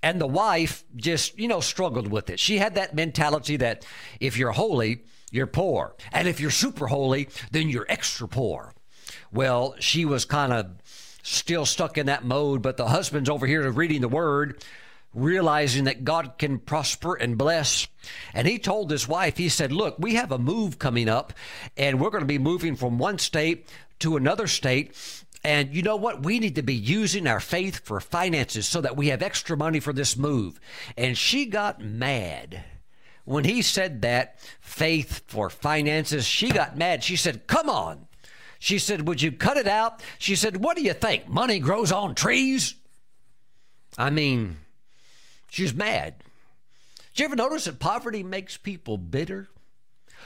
[0.01, 2.39] And the wife just, you know, struggled with it.
[2.39, 3.85] She had that mentality that
[4.19, 5.95] if you're holy, you're poor.
[6.11, 8.73] And if you're super holy, then you're extra poor.
[9.31, 10.67] Well, she was kind of
[11.23, 14.63] still stuck in that mode, but the husband's over here reading the word,
[15.13, 17.87] realizing that God can prosper and bless.
[18.33, 21.33] And he told his wife, he said, Look, we have a move coming up,
[21.77, 23.67] and we're going to be moving from one state
[23.99, 24.95] to another state.
[25.43, 26.23] And you know what?
[26.23, 29.79] We need to be using our faith for finances so that we have extra money
[29.79, 30.59] for this move.
[30.95, 32.63] And she got mad.
[33.25, 37.03] When he said that, faith for finances, she got mad.
[37.03, 38.07] She said, Come on.
[38.59, 40.03] She said, Would you cut it out?
[40.19, 41.27] She said, What do you think?
[41.27, 42.75] Money grows on trees?
[43.97, 44.57] I mean,
[45.49, 46.15] she's mad.
[47.13, 49.49] Did you ever notice that poverty makes people bitter?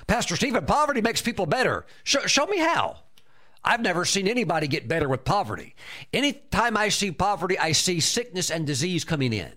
[0.07, 1.85] Pastor Stephen, poverty makes people better.
[2.03, 2.97] Show, show me how.
[3.65, 5.75] I've never seen anybody get better with poverty.
[6.13, 9.51] Anytime I see poverty, I see sickness and disease coming in.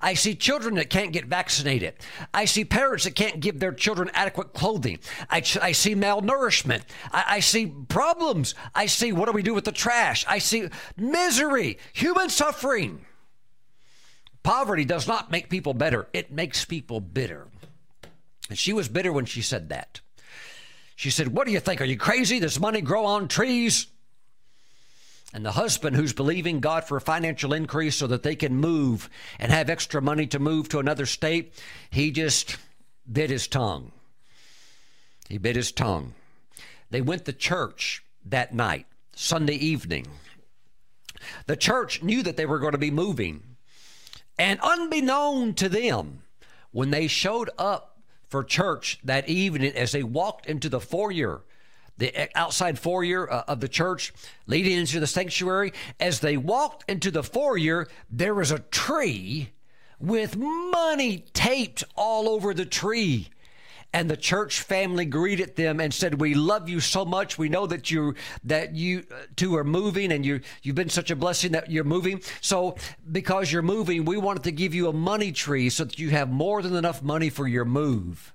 [0.00, 1.94] I see children that can't get vaccinated.
[2.32, 4.98] I see parents that can't give their children adequate clothing.
[5.30, 6.82] I, I see malnourishment.
[7.12, 8.54] I, I see problems.
[8.74, 10.24] I see what do we do with the trash?
[10.28, 13.04] I see misery, human suffering.
[14.42, 17.48] Poverty does not make people better, it makes people bitter.
[18.48, 20.00] And she was bitter when she said that.
[20.98, 21.80] She said, What do you think?
[21.80, 22.40] Are you crazy?
[22.40, 23.86] Does money grow on trees?
[25.32, 29.08] And the husband who's believing God for a financial increase so that they can move
[29.38, 31.54] and have extra money to move to another state,
[31.88, 32.56] he just
[33.10, 33.92] bit his tongue.
[35.28, 36.14] He bit his tongue.
[36.90, 40.08] They went to church that night, Sunday evening.
[41.46, 43.44] The church knew that they were going to be moving.
[44.36, 46.24] And unbeknown to them,
[46.72, 47.87] when they showed up
[48.28, 51.42] for church that evening, as they walked into the foyer,
[51.96, 54.12] the outside foyer uh, of the church
[54.46, 59.50] leading into the sanctuary, as they walked into the foyer, there was a tree
[59.98, 63.28] with money taped all over the tree
[63.92, 67.38] and the church family greeted them and said, "We love you so much.
[67.38, 68.14] We know that you
[68.44, 71.84] that you uh, two are moving, and you you've been such a blessing that you're
[71.84, 72.22] moving.
[72.40, 72.76] So
[73.10, 76.30] because you're moving, we wanted to give you a money tree so that you have
[76.30, 78.34] more than enough money for your move."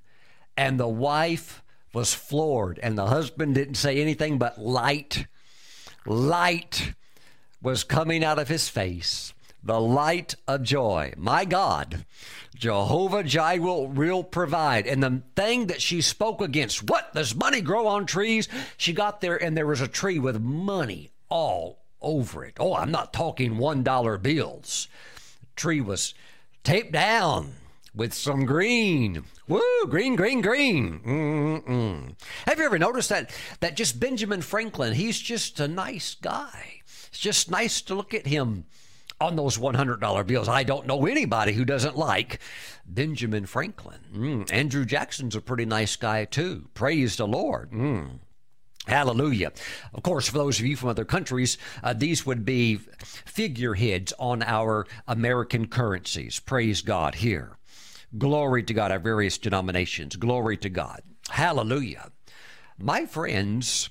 [0.55, 5.27] And the wife was floored, and the husband didn't say anything but light,
[6.05, 6.93] light
[7.61, 9.33] was coming out of his face
[9.63, 11.13] the light of joy.
[11.17, 12.05] My God,
[12.55, 14.87] Jehovah Jireh will provide.
[14.87, 18.47] And the thing that she spoke against, what does money grow on trees?
[18.77, 22.57] She got there and there was a tree with money all over it.
[22.59, 24.87] Oh, I'm not talking $1 bills.
[25.41, 26.13] The tree was
[26.63, 27.53] taped down
[27.95, 29.23] with some green.
[29.47, 30.99] Woo, green, green, green.
[31.05, 32.15] Mm-mm.
[32.47, 36.81] Have you ever noticed that that just Benjamin Franklin, he's just a nice guy.
[37.07, 38.65] It's just nice to look at him
[39.23, 40.49] on those $100 bills.
[40.49, 42.39] I don't know anybody who doesn't like
[42.85, 43.99] Benjamin Franklin.
[44.13, 46.67] Mm, Andrew Jackson's a pretty nice guy, too.
[46.73, 47.71] Praise the Lord.
[47.71, 48.19] Mm.
[48.85, 49.53] Hallelujah.
[49.93, 54.43] Of course, for those of you from other countries, uh, these would be figureheads on
[54.43, 56.41] our American currencies.
[56.41, 57.57] Praise God here.
[58.17, 60.17] Glory to God, our various denominations.
[60.17, 61.01] Glory to God.
[61.29, 62.11] Hallelujah.
[62.77, 63.89] My friends,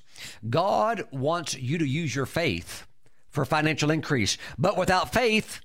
[0.49, 2.87] God wants you to use your faith
[3.33, 4.39] for financial increase.
[4.57, 5.61] But without faith,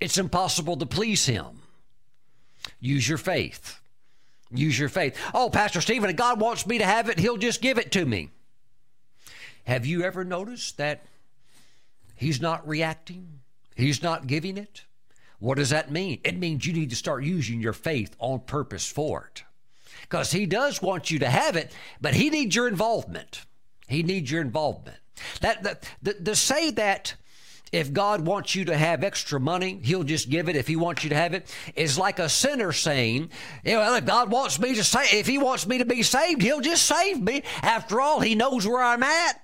[0.00, 1.62] it's impossible to please Him.
[2.78, 3.80] Use your faith.
[4.52, 5.18] Use your faith.
[5.34, 8.04] Oh, Pastor Stephen, if God wants me to have it, He'll just give it to
[8.04, 8.30] me.
[9.64, 11.04] Have you ever noticed that
[12.14, 13.40] He's not reacting?
[13.74, 14.84] He's not giving it?
[15.38, 16.20] What does that mean?
[16.24, 19.42] It means you need to start using your faith on purpose for it.
[20.02, 23.44] Because He does want you to have it, but He needs your involvement.
[23.88, 24.98] He needs your involvement.
[25.40, 27.14] That, that the, to say that
[27.72, 31.04] if God wants you to have extra money, He'll just give it if He wants
[31.04, 33.30] you to have it, is like a sinner saying,
[33.64, 36.60] well, if God wants me to say, if He wants me to be saved, He'll
[36.60, 37.42] just save me.
[37.62, 39.42] After all, He knows where I'm at.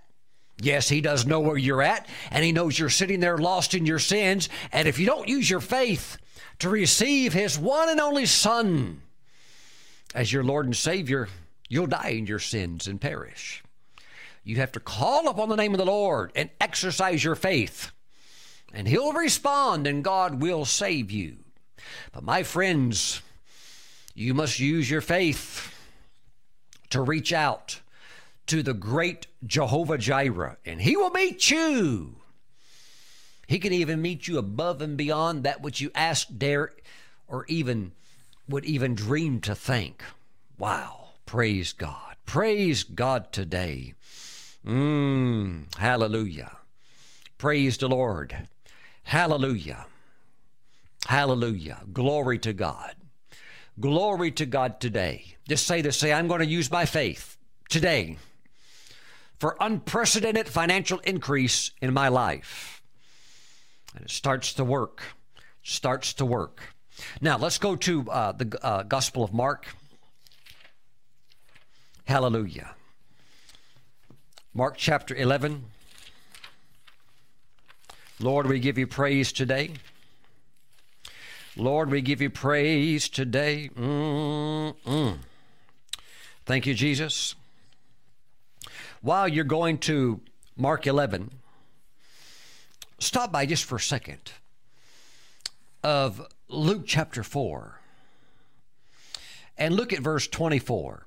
[0.61, 3.87] Yes, He does know where you're at, and He knows you're sitting there lost in
[3.87, 4.49] your sins.
[4.73, 6.17] And if you don't use your faith
[6.61, 9.03] to receive His one and only Son
[10.15, 11.29] as your Lord and Savior,
[11.69, 13.62] you'll die in your sins and perish.
[14.45, 17.93] You have to call upon the name of the Lord and exercise your faith,
[18.73, 21.37] and He'll respond and God will save you.
[22.13, 23.23] But my friends,
[24.15, 25.75] you must use your faith
[26.91, 27.81] to reach out
[28.47, 32.17] to the great Jehovah Jireh, and He will meet you.
[33.47, 36.73] He can even meet you above and beyond that which you ask, dare,
[37.29, 37.93] or even
[38.49, 40.03] would even dream to think.
[40.59, 41.09] Wow.
[41.27, 42.17] Praise God.
[42.27, 43.95] Praise God today.
[44.67, 46.59] Mm, hallelujah.
[47.39, 48.49] Praise the Lord.
[49.05, 49.87] Hallelujah.
[51.07, 51.81] Hallelujah.
[51.93, 52.95] Glory to God.
[53.81, 55.37] Glory to God today.
[55.49, 57.37] Just say this say, I'm going to use my faith
[57.69, 58.19] today
[59.39, 62.81] for unprecedented financial increase in my life.
[63.95, 65.03] And it starts to work.
[65.65, 66.61] Starts to work.
[67.21, 69.67] Now, let's go to uh, the uh, Gospel of Mark.
[72.05, 72.75] Hallelujah.
[74.55, 75.65] Mark chapter 11.
[78.21, 79.71] Lord, we give you praise today.
[81.57, 83.71] Lord, we give you praise today.
[83.75, 85.17] Mm-mm.
[86.45, 87.35] Thank you, Jesus.
[89.01, 90.21] While you're going to
[90.55, 91.31] Mark 11,
[92.99, 94.33] stop by just for a second
[95.83, 97.81] of Luke chapter 4
[99.57, 101.07] and look at verse 24.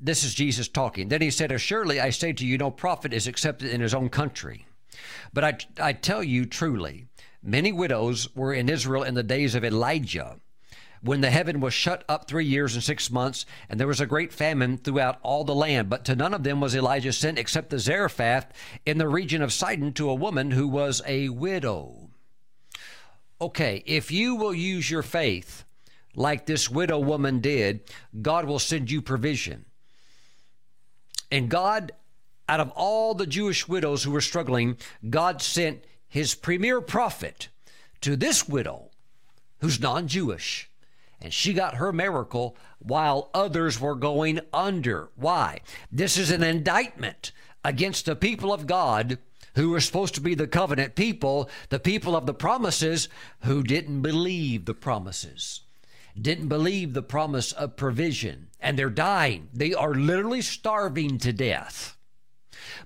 [0.00, 1.08] This is Jesus talking.
[1.08, 4.08] Then he said, Assuredly I say to you, no prophet is accepted in his own
[4.08, 4.66] country.
[5.32, 7.06] But I, I tell you truly,
[7.42, 10.40] many widows were in Israel in the days of Elijah,
[11.00, 14.06] when the heaven was shut up three years and six months, and there was a
[14.06, 15.88] great famine throughout all the land.
[15.88, 18.52] But to none of them was Elijah sent except the Zarephath
[18.84, 22.10] in the region of Sidon to a woman who was a widow.
[23.40, 25.64] Okay, if you will use your faith
[26.16, 27.80] like this widow woman did,
[28.20, 29.66] God will send you provision.
[31.30, 31.92] And God,
[32.48, 34.76] out of all the Jewish widows who were struggling,
[35.08, 37.48] God sent his premier prophet
[38.00, 38.90] to this widow
[39.60, 40.70] who's non Jewish.
[41.20, 45.10] And she got her miracle while others were going under.
[45.16, 45.60] Why?
[45.90, 47.32] This is an indictment
[47.64, 49.18] against the people of God
[49.56, 53.08] who were supposed to be the covenant people, the people of the promises
[53.40, 55.62] who didn't believe the promises,
[56.22, 59.48] didn't believe the promise of provision, and they're dying.
[59.52, 61.96] They are literally starving to death.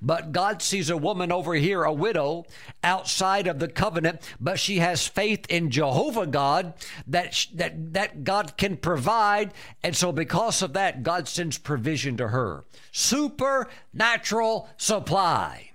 [0.01, 2.45] But God sees a woman over here, a widow,
[2.83, 6.74] outside of the covenant, but she has faith in Jehovah God
[7.07, 9.53] that, that, that God can provide.
[9.83, 15.70] And so, because of that, God sends provision to her supernatural supply.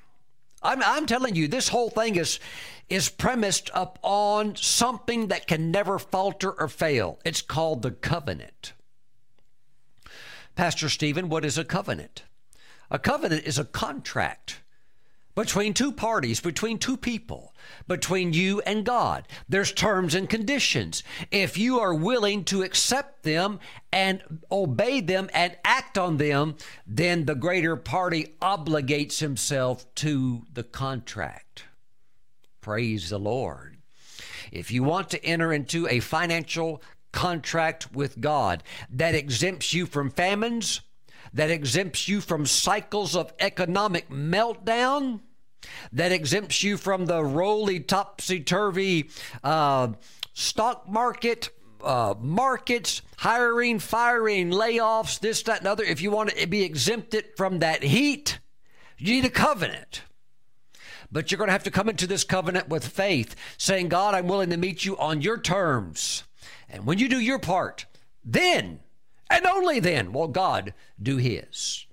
[0.62, 2.40] I'm, I'm telling you, this whole thing is,
[2.90, 7.20] is premised upon something that can never falter or fail.
[7.26, 8.74] It's called the covenant.
[10.56, 12.24] Pastor Stephen, what is a covenant?
[12.90, 14.62] A covenant is a contract
[15.36, 17.54] between two parties, between two people,
[17.88, 19.28] between you and God.
[19.48, 21.04] There's terms and conditions.
[21.30, 23.60] If you are willing to accept them
[23.94, 26.56] and obey them and act on them,
[26.88, 31.66] then the greater party obligates himself to the contract.
[32.68, 33.78] Praise the Lord.
[34.52, 36.82] If you want to enter into a financial
[37.14, 40.82] contract with God that exempts you from famines,
[41.34, 45.22] that exempts you from cycles of economic meltdown,
[45.94, 49.12] that exempts you from the roly topsy turvy
[49.46, 49.94] uh,
[50.34, 51.52] stock market.
[51.82, 55.84] Uh, markets, hiring, firing, layoffs, this, that, and other.
[55.84, 58.40] If you want to be exempted from that heat,
[58.98, 60.02] you need a covenant.
[61.12, 64.28] But you're going to have to come into this covenant with faith, saying, God, I'm
[64.28, 66.24] willing to meet you on your terms.
[66.70, 67.86] And when you do your part,
[68.24, 68.80] then
[69.30, 71.86] and only then will God do His.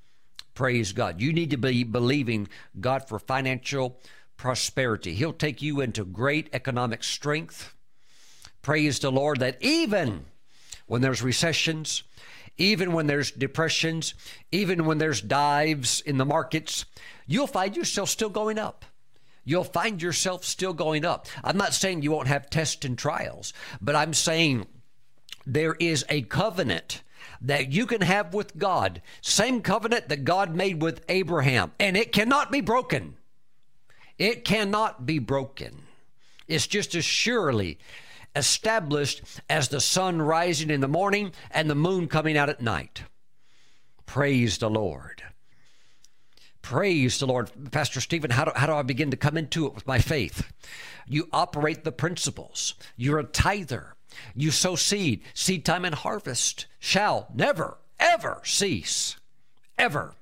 [0.54, 1.20] Praise God.
[1.20, 2.48] You need to be believing
[2.80, 3.98] God for financial
[4.36, 5.14] prosperity.
[5.14, 7.74] He'll take you into great economic strength.
[8.62, 10.26] Praise the Lord that even
[10.86, 12.04] when there's recessions,
[12.56, 14.14] even when there's depressions,
[14.52, 16.84] even when there's dives in the markets,
[17.26, 18.84] you'll find yourself still going up.
[19.44, 21.26] You'll find yourself still going up.
[21.42, 24.66] I'm not saying you won't have tests and trials, but I'm saying
[25.46, 27.02] there is a covenant
[27.40, 32.12] that you can have with God, same covenant that God made with Abraham, and it
[32.12, 33.16] cannot be broken.
[34.18, 35.82] It cannot be broken.
[36.48, 37.78] It's just as surely
[38.36, 43.02] established as the sun rising in the morning and the moon coming out at night.
[44.06, 45.13] Praise the Lord.
[46.64, 47.50] Praise the Lord.
[47.72, 50.50] Pastor Stephen, how do, how do I begin to come into it with my faith?
[51.06, 52.74] You operate the principles.
[52.96, 53.96] You're a tither.
[54.34, 55.20] You sow seed.
[55.34, 59.16] Seed time and harvest shall never, ever cease.
[59.76, 60.14] Ever.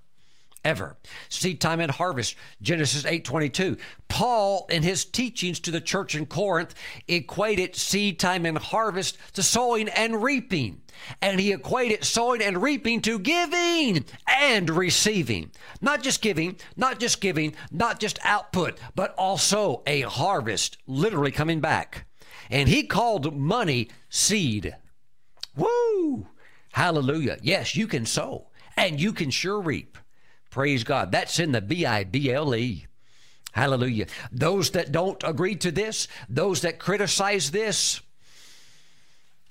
[0.64, 0.96] Ever.
[1.28, 2.36] Seed time and harvest.
[2.60, 3.78] Genesis 8:22.
[4.08, 6.74] Paul in his teachings to the church in Corinth
[7.08, 10.82] equated seed time and harvest to sowing and reaping.
[11.20, 15.50] And he equated sowing and reaping to giving and receiving.
[15.80, 21.60] Not just giving, not just giving, not just output, but also a harvest literally coming
[21.60, 22.06] back
[22.52, 24.76] and he called money seed.
[25.56, 26.28] Woo!
[26.72, 27.38] Hallelujah.
[27.42, 29.98] Yes, you can sow and you can sure reap.
[30.52, 31.10] Praise God.
[31.10, 32.86] That's in the B I B L E.
[33.52, 34.06] Hallelujah.
[34.30, 38.02] Those that don't agree to this, those that criticize this,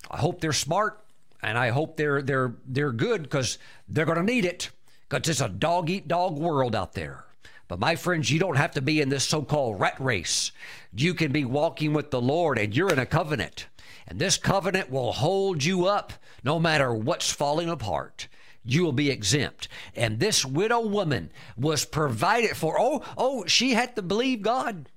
[0.08, 1.00] I hope they're smart
[1.42, 4.70] and I hope they're they're they're good because they're going to need it
[5.08, 7.24] because it's a dog eat dog world out there.
[7.66, 10.52] But my friends, you don't have to be in this so called rat race.
[10.94, 13.66] You can be walking with the Lord and you're in a covenant.
[14.06, 16.12] And this covenant will hold you up
[16.44, 18.28] no matter what's falling apart.
[18.64, 19.68] You will be exempt.
[19.96, 22.76] And this widow woman was provided for.
[22.78, 24.88] Oh, oh, she had to believe God.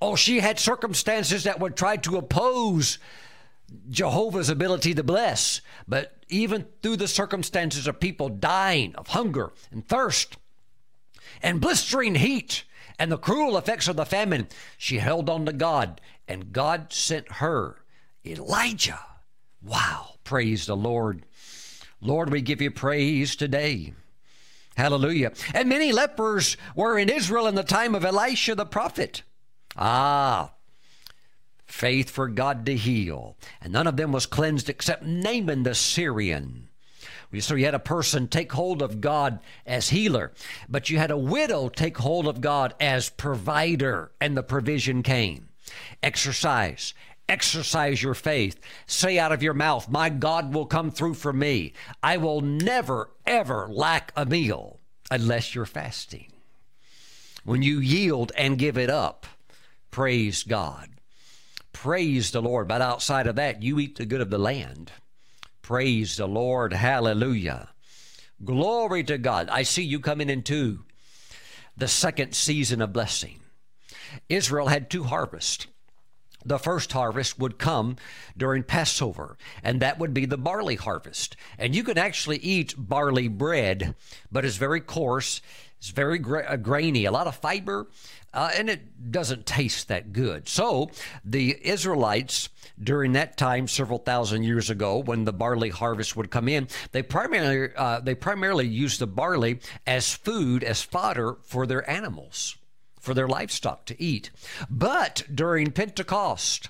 [0.00, 2.98] Oh, she had circumstances that would try to oppose
[3.90, 5.60] Jehovah's ability to bless.
[5.86, 10.36] But even through the circumstances of people dying of hunger and thirst,
[11.42, 12.64] and blistering heat
[12.98, 17.32] and the cruel effects of the famine, she held on to God, and God sent
[17.34, 17.82] her
[18.26, 19.00] Elijah.
[19.62, 21.24] Wow, praise the Lord.
[22.00, 23.92] Lord, we give you praise today.
[24.76, 25.32] Hallelujah.
[25.52, 29.22] And many lepers were in Israel in the time of Elisha the prophet.
[29.76, 30.52] Ah,
[31.66, 33.36] faith for God to heal.
[33.60, 36.68] And none of them was cleansed except Naaman the Syrian.
[37.40, 40.32] So you had a person take hold of God as healer,
[40.68, 45.48] but you had a widow take hold of God as provider, and the provision came.
[46.02, 46.94] Exercise.
[47.28, 48.58] Exercise your faith.
[48.86, 51.74] Say out of your mouth, My God will come through for me.
[52.02, 56.32] I will never, ever lack a meal unless you're fasting.
[57.44, 59.26] When you yield and give it up,
[59.90, 60.88] praise God.
[61.72, 62.66] Praise the Lord.
[62.66, 64.90] But outside of that, you eat the good of the land.
[65.62, 66.72] Praise the Lord.
[66.72, 67.68] Hallelujah.
[68.44, 69.48] Glory to God.
[69.50, 70.80] I see you coming into
[71.76, 73.40] the second season of blessing.
[74.28, 75.66] Israel had two harvests.
[76.44, 77.96] The first harvest would come
[78.36, 81.36] during Passover, and that would be the barley harvest.
[81.58, 83.94] And you can actually eat barley bread,
[84.30, 85.42] but it's very coarse,
[85.78, 87.88] it's very gra- uh, grainy, a lot of fiber,
[88.34, 90.48] uh, and it doesn't taste that good.
[90.48, 90.90] So
[91.24, 92.48] the Israelites
[92.82, 97.02] during that time, several thousand years ago, when the barley harvest would come in, they
[97.02, 102.56] primarily uh, they primarily used the barley as food, as fodder for their animals,
[103.08, 104.30] for their livestock to eat.
[104.68, 106.68] But during Pentecost,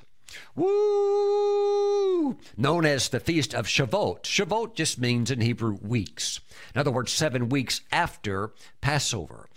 [0.55, 2.39] Woo!
[2.57, 4.23] Known as the Feast of Shavuot.
[4.23, 6.39] Shavuot just means in Hebrew weeks.
[6.73, 9.49] In other words, seven weeks after Passover.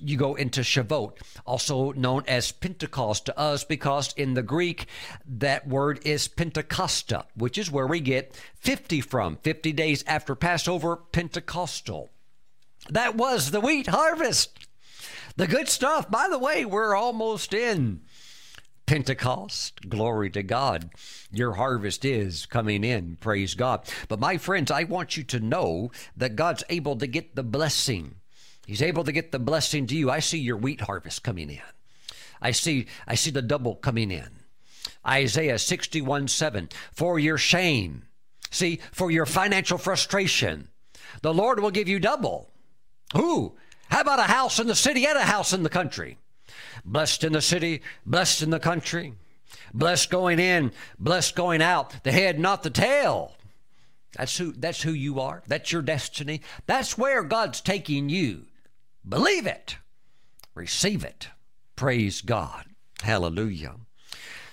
[0.00, 4.86] You go into Shavuot, also known as Pentecost to us because in the Greek
[5.26, 9.36] that word is Pentecosta, which is where we get 50 from.
[9.42, 12.08] 50 days after Passover, Pentecostal.
[12.88, 14.69] That was the wheat harvest.
[15.40, 16.10] The good stuff.
[16.10, 18.02] By the way, we're almost in
[18.84, 19.88] Pentecost.
[19.88, 20.90] Glory to God.
[21.32, 23.16] Your harvest is coming in.
[23.16, 23.88] Praise God.
[24.08, 28.16] But my friends, I want you to know that God's able to get the blessing.
[28.66, 30.10] He's able to get the blessing to you.
[30.10, 31.62] I see your wheat harvest coming in.
[32.42, 34.28] I see I see the double coming in.
[35.08, 36.68] Isaiah 61 7.
[36.92, 38.02] For your shame.
[38.50, 40.68] See, for your financial frustration,
[41.22, 42.50] the Lord will give you double.
[43.14, 43.56] Who?
[43.90, 46.16] How about a house in the city and a house in the country?
[46.84, 49.14] Blessed in the city, blessed in the country,
[49.74, 53.34] blessed going in, blessed going out, the head, not the tail.
[54.16, 55.42] That's who, that's who you are.
[55.46, 56.40] That's your destiny.
[56.66, 58.46] That's where God's taking you.
[59.08, 59.76] Believe it.
[60.54, 61.28] Receive it.
[61.76, 62.66] Praise God.
[63.02, 63.76] Hallelujah.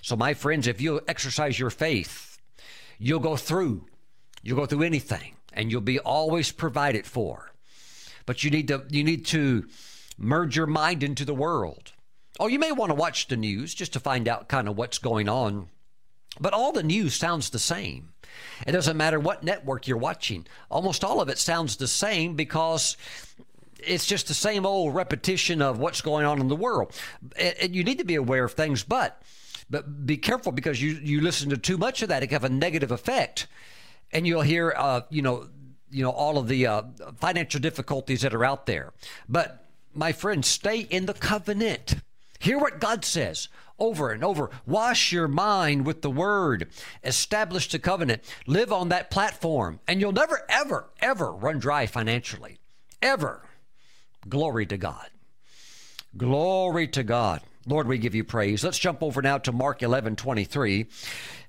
[0.01, 2.37] So, my friends, if you exercise your faith,
[2.97, 3.85] you'll go through.
[4.41, 7.51] You'll go through anything, and you'll be always provided for.
[8.27, 9.65] But you need to you need to
[10.19, 11.93] merge your mind into the world.
[12.39, 14.99] Oh, you may want to watch the news just to find out kind of what's
[14.99, 15.69] going on.
[16.39, 18.09] But all the news sounds the same.
[18.67, 20.45] It doesn't matter what network you're watching.
[20.69, 22.95] Almost all of it sounds the same because
[23.79, 26.93] it's just the same old repetition of what's going on in the world.
[27.39, 29.21] And you need to be aware of things, but
[29.69, 32.43] but be careful because you you listen to too much of that, it can have
[32.43, 33.47] a negative effect,
[34.11, 35.47] and you'll hear uh, you know
[35.89, 36.83] you know all of the uh,
[37.17, 38.93] financial difficulties that are out there.
[39.27, 41.95] But my friends, stay in the covenant.
[42.39, 44.49] Hear what God says over and over.
[44.65, 46.69] Wash your mind with the word.
[47.03, 48.23] Establish the covenant.
[48.45, 52.57] Live on that platform, and you'll never, ever, ever run dry financially.
[53.01, 53.43] Ever.
[54.27, 55.09] Glory to God.
[56.15, 57.41] Glory to God.
[57.65, 58.63] Lord, we give you praise.
[58.63, 60.87] Let's jump over now to Mark 11 23.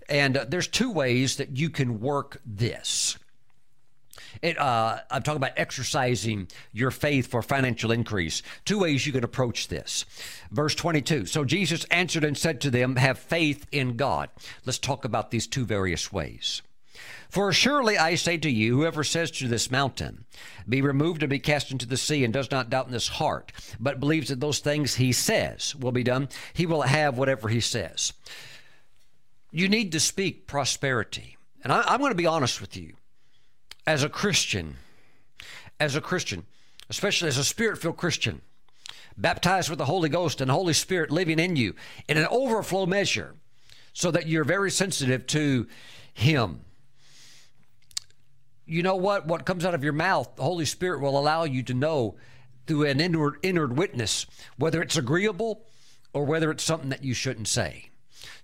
[0.08, 3.18] And uh, there's two ways that you can work this.
[4.42, 8.42] It, uh, I'm talking about exercising your faith for financial increase.
[8.64, 10.04] Two ways you can approach this.
[10.50, 11.26] Verse 22.
[11.26, 14.30] So Jesus answered and said to them, Have faith in God.
[14.64, 16.62] Let's talk about these two various ways.
[17.28, 20.24] For surely I say to you, whoever says to this mountain,
[20.68, 23.52] Be removed and be cast into the sea, and does not doubt in his heart,
[23.78, 27.60] but believes that those things he says will be done, he will have whatever he
[27.60, 28.14] says.
[29.50, 31.36] You need to speak prosperity.
[31.62, 32.94] And I, am going to be honest with you
[33.88, 34.76] as a Christian,
[35.80, 36.44] as a Christian,
[36.90, 38.42] especially as a spirit filled Christian,
[39.16, 41.74] baptized with the Holy Ghost and Holy Spirit living in you
[42.06, 43.34] in an overflow measure,
[43.94, 45.66] so that you're very sensitive to
[46.12, 46.60] Him.
[48.66, 49.26] You know what?
[49.26, 52.16] What comes out of your mouth, the Holy Spirit will allow you to know
[52.66, 54.26] through an inward, inward witness
[54.58, 55.64] whether it's agreeable
[56.12, 57.87] or whether it's something that you shouldn't say.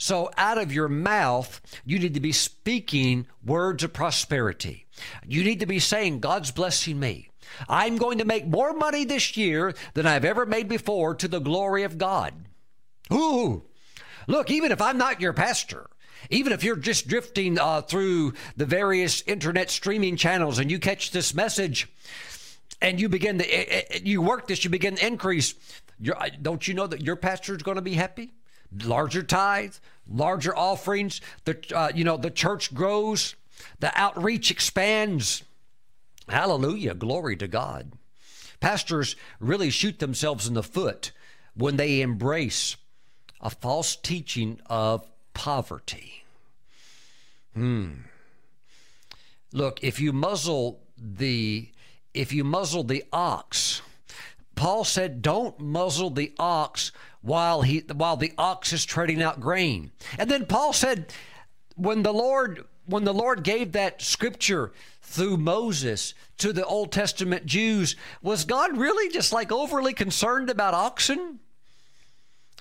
[0.05, 4.85] So, out of your mouth, you need to be speaking words of prosperity.
[5.27, 7.31] You need to be saying, God's blessing me.
[7.71, 11.39] I'm going to make more money this year than I've ever made before to the
[11.39, 12.35] glory of God.
[13.15, 13.63] Ooh,
[14.27, 15.89] look, even if I'm not your pastor,
[16.29, 21.13] Even if you're just drifting uh, through the various internet streaming channels and you catch
[21.13, 21.89] this message
[22.83, 25.55] and you begin to, eh, eh, you work this, you begin to increase.
[26.43, 28.35] don't you know that your pastor is going to be happy?
[28.83, 29.75] Larger tithe,
[30.09, 31.21] larger offerings.
[31.45, 33.35] The uh, you know the church grows,
[33.81, 35.45] the outreach expands.
[36.29, 37.93] Hallelujah, glory to God.
[38.61, 41.13] Pastors really shoot themselves in the foot
[41.55, 42.77] when they embrace
[43.41, 46.25] a false teaching of poverty.
[47.53, 47.91] Hmm.
[49.53, 51.71] Look, if you muzzle the
[52.15, 53.83] if you muzzle the ox,
[54.55, 56.93] Paul said, don't muzzle the ox
[57.25, 59.91] while he while the ox is treading out grain.
[60.19, 61.13] And then Paul said,
[61.75, 67.47] when the Lord when the Lord gave that scripture through Moses to the Old Testament
[67.47, 71.41] Jews, was God really just like overly concerned about oxen?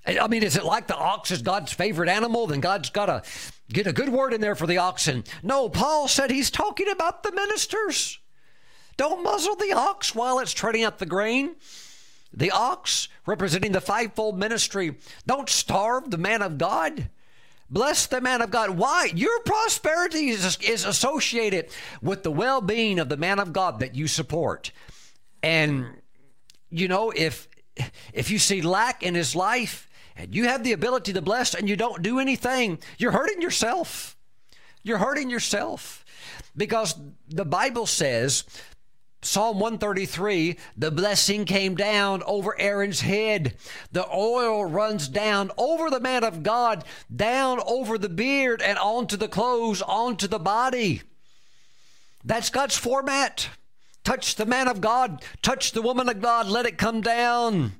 [0.05, 2.47] I mean, is it like the ox is God's favorite animal?
[2.47, 3.23] Then God's got to
[3.71, 5.23] get a good word in there for the oxen.
[5.41, 8.19] No, Paul said he's talking about the ministers.
[8.95, 11.55] Don't muzzle the ox while it's treading out the grain.
[12.33, 14.95] The ox, representing the fivefold ministry,
[15.27, 17.09] don't starve the man of God.
[17.69, 18.71] Bless the man of God.
[18.71, 19.11] Why?
[19.15, 21.69] Your prosperity is, is associated
[22.01, 24.71] with the well being of the man of God that you support.
[25.41, 25.85] And,
[26.69, 27.47] you know, if
[28.13, 31.67] if you see lack in his life and you have the ability to bless and
[31.67, 34.15] you don't do anything, you're hurting yourself.
[34.83, 36.05] You're hurting yourself
[36.55, 36.95] because
[37.29, 38.43] the Bible says
[39.23, 43.55] Psalm 133 the blessing came down over Aaron's head.
[43.91, 49.17] The oil runs down over the man of God, down over the beard, and onto
[49.17, 51.01] the clothes, onto the body.
[52.23, 53.49] That's God's format.
[54.03, 57.73] Touch the man of God, touch the woman of God, let it come down.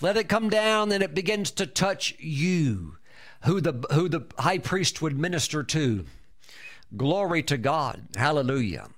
[0.00, 2.96] Let it come down, and it begins to touch you,
[3.44, 6.06] who the, who the high priest would minister to.
[6.96, 8.08] Glory to God.
[8.16, 8.88] Hallelujah.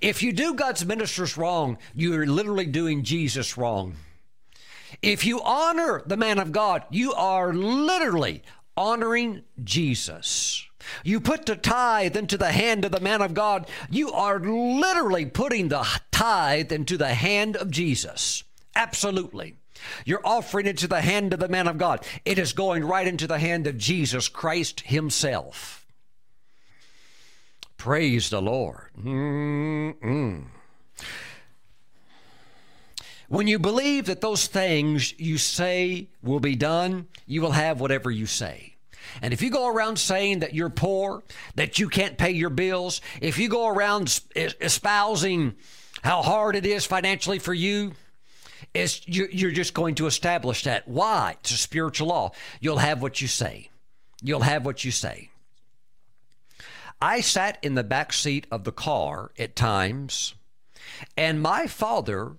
[0.00, 3.96] If you do God's ministers wrong, you're literally doing Jesus wrong.
[5.00, 8.42] If you honor the man of God, you are literally
[8.76, 10.66] honoring Jesus.
[11.04, 15.26] You put the tithe into the hand of the man of God, you are literally
[15.26, 18.44] putting the tithe into the hand of Jesus.
[18.74, 19.56] Absolutely.
[20.04, 22.04] You're offering it to the hand of the man of God.
[22.24, 25.81] It is going right into the hand of Jesus Christ Himself.
[27.82, 28.90] Praise the Lord.
[28.96, 30.44] Mm-mm.
[33.26, 38.08] When you believe that those things you say will be done, you will have whatever
[38.08, 38.76] you say.
[39.20, 41.24] And if you go around saying that you're poor,
[41.56, 45.56] that you can't pay your bills, if you go around espousing
[46.04, 47.94] how hard it is financially for you,
[48.72, 50.86] it's, you're just going to establish that.
[50.86, 51.34] Why?
[51.40, 52.30] It's a spiritual law.
[52.60, 53.70] You'll have what you say.
[54.22, 55.31] You'll have what you say.
[57.02, 60.34] I sat in the back seat of the car at times,
[61.16, 62.36] and my father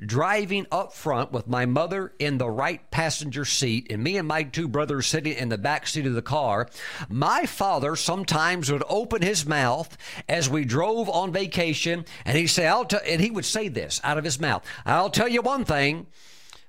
[0.00, 4.42] driving up front with my mother in the right passenger seat and me and my
[4.44, 6.66] two brothers sitting in the back seat of the car,
[7.10, 9.94] my father sometimes would open his mouth
[10.30, 14.00] as we drove on vacation and he'd say, I'll t-, and he would say this
[14.02, 16.06] out of his mouth, I'll tell you one thing.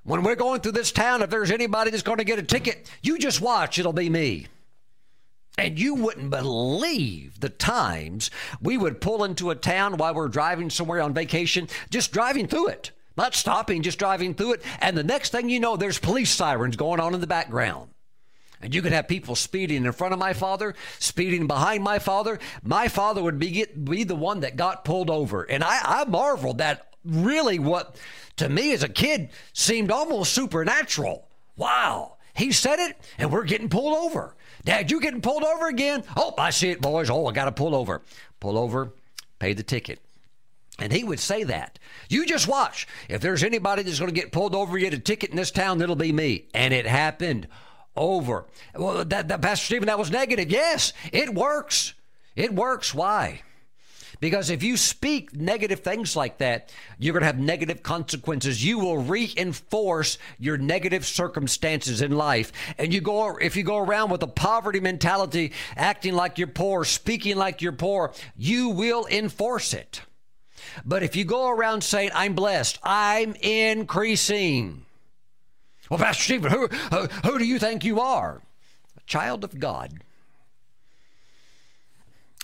[0.04, 2.92] When we're going through this town, if there's anybody that's going to get a ticket,
[3.02, 4.48] you just watch, it'll be me.
[5.58, 8.30] And you wouldn't believe the times
[8.62, 12.68] we would pull into a town while we're driving somewhere on vacation, just driving through
[12.68, 14.64] it, not stopping, just driving through it.
[14.80, 17.90] And the next thing you know, there's police sirens going on in the background.
[18.62, 22.40] And you could have people speeding in front of my father, speeding behind my father.
[22.64, 25.44] My father would be, get, be the one that got pulled over.
[25.44, 27.96] And I, I marveled that really what
[28.38, 31.28] to me as a kid seemed almost supernatural.
[31.56, 32.18] Wow.
[32.36, 34.36] He said it, and we're getting pulled over.
[34.68, 36.04] Dad, you getting pulled over again?
[36.18, 37.10] Oh, I see it, boys.
[37.10, 38.02] Oh, I got to pull over.
[38.42, 38.92] Pull over,
[39.40, 40.00] pay the ticket.
[40.78, 41.80] And he would say that.
[42.10, 42.86] You just watch.
[43.08, 45.82] If there's anybody that's going to get pulled over, get a ticket in this town,
[45.82, 46.50] it'll be me.
[46.54, 47.48] And it happened
[47.96, 48.46] over.
[48.76, 50.52] Well, that, that Pastor Stephen, that was negative.
[50.52, 51.94] Yes, it works.
[52.36, 52.94] It works.
[52.94, 53.44] Why?
[54.20, 58.64] Because if you speak negative things like that, you're going to have negative consequences.
[58.64, 62.52] You will reinforce your negative circumstances in life.
[62.78, 66.84] And you go if you go around with a poverty mentality, acting like you're poor,
[66.84, 70.02] speaking like you're poor, you will enforce it.
[70.86, 74.86] But if you go around saying, I'm blessed, I'm increasing.
[75.90, 78.42] Well, Pastor Stephen, who, who, who do you think you are?
[78.98, 80.02] A child of God.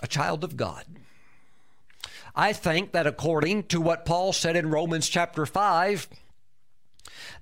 [0.02, 0.86] A child of God.
[2.36, 6.08] I think that according to what Paul said in Romans chapter 5,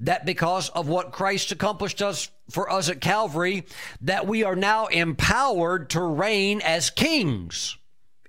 [0.01, 3.65] that because of what Christ accomplished us for us at Calvary,
[4.01, 7.77] that we are now empowered to reign as kings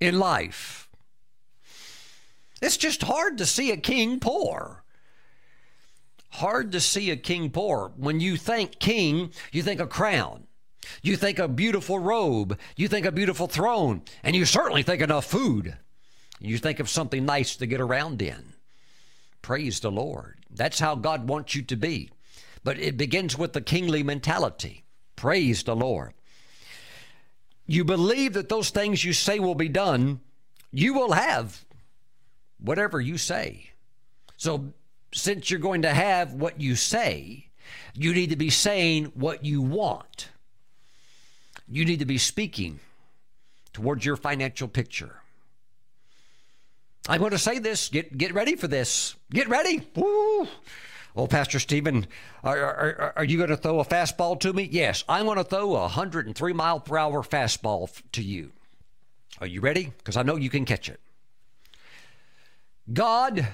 [0.01, 0.89] in life.
[2.61, 4.85] It's just hard to see a king poor.
[6.31, 7.93] Hard to see a king poor.
[7.97, 10.47] When you think king, you think a crown.
[11.03, 12.59] You think a beautiful robe.
[12.77, 14.03] You think a beautiful throne.
[14.23, 15.77] And you certainly think enough food.
[16.45, 18.55] You think of something nice to get around in.
[19.43, 20.39] Praise the Lord.
[20.51, 22.11] That's how God wants you to be.
[22.65, 24.85] But it begins with the kingly mentality.
[25.15, 26.15] Praise the Lord.
[27.67, 30.21] You believe that those things you say will be done,
[30.73, 31.65] you will have
[32.59, 33.71] whatever you say.
[34.37, 34.73] So,
[35.15, 37.51] since you're going to have what you say,
[37.95, 40.31] you need to be saying what you want.
[41.69, 42.81] You need to be speaking
[43.73, 45.22] towards your financial picture.
[47.09, 47.89] I'm going to say this.
[47.89, 49.15] Get get ready for this.
[49.31, 49.87] Get ready.
[49.95, 50.47] Woo.
[51.15, 52.07] Oh, Pastor Stephen,
[52.43, 54.67] are, are, are you going to throw a fastball to me?
[54.71, 58.53] Yes, I'm going to throw a 103 mile per hour fastball to you.
[59.39, 59.93] Are you ready?
[59.99, 61.01] Because I know you can catch it.
[62.91, 63.47] God,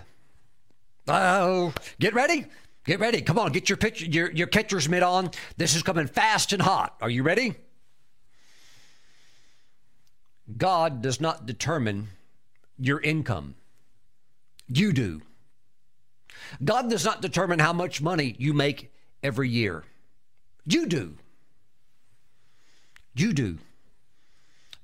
[1.08, 2.46] oh, get ready.
[2.84, 3.22] Get ready.
[3.22, 5.30] Come on, get your pitch, your, your catcher's mitt on.
[5.56, 6.96] This is coming fast and hot.
[7.00, 7.54] Are you ready?
[10.56, 12.08] God does not determine
[12.78, 13.54] your income.
[14.68, 15.22] You do.
[16.62, 19.84] God does not determine how much money you make every year.
[20.64, 21.16] You do.
[23.14, 23.58] You do.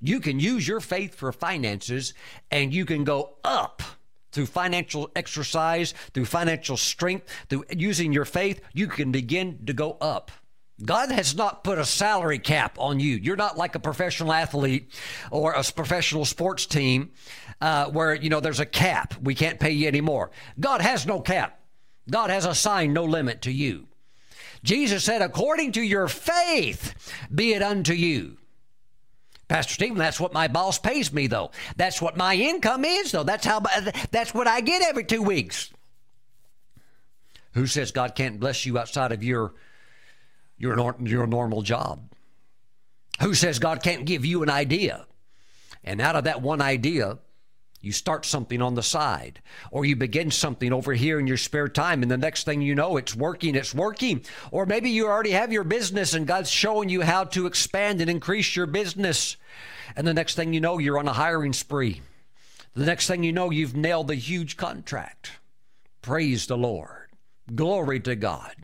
[0.01, 2.13] You can use your faith for finances
[2.51, 3.81] and you can go up
[4.31, 8.61] through financial exercise, through financial strength, through using your faith.
[8.73, 10.31] You can begin to go up.
[10.83, 13.15] God has not put a salary cap on you.
[13.15, 14.91] You're not like a professional athlete
[15.31, 17.11] or a professional sports team
[17.61, 19.13] uh, where, you know, there's a cap.
[19.21, 20.31] We can't pay you anymore.
[20.59, 21.59] God has no cap.
[22.09, 23.87] God has assigned no limit to you.
[24.63, 28.37] Jesus said, according to your faith, be it unto you.
[29.47, 31.51] Pastor Stephen, that's what my boss pays me, though.
[31.77, 33.23] That's what my income is, though.
[33.23, 33.61] That's how.
[34.09, 35.71] That's what I get every two weeks.
[37.53, 39.53] Who says God can't bless you outside of your
[40.57, 42.11] your, nor- your normal job?
[43.21, 45.05] Who says God can't give you an idea?
[45.83, 47.19] And out of that one idea,
[47.85, 51.67] you start something on the side, or you begin something over here in your spare
[51.67, 54.25] time, and the next thing you know, it's working, it's working.
[54.49, 58.09] Or maybe you already have your business and God's showing you how to expand and
[58.09, 59.37] increase your business.
[59.95, 62.01] And the next thing you know, you're on a hiring spree.
[62.73, 65.33] The next thing you know, you've nailed a huge contract.
[66.01, 67.09] Praise the Lord.
[67.53, 68.55] Glory to God.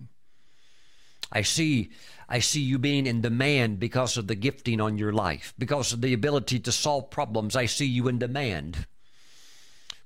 [1.31, 1.91] I see
[2.27, 5.99] I see you being in demand because of the gifting on your life, because of
[5.99, 7.57] the ability to solve problems.
[7.57, 8.85] I see you in demand.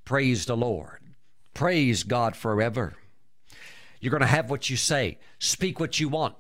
[0.06, 1.02] Praise the Lord.
[1.54, 2.96] Praise God forever.
[4.00, 5.20] You're going to have what you say.
[5.38, 6.36] Speak what you want.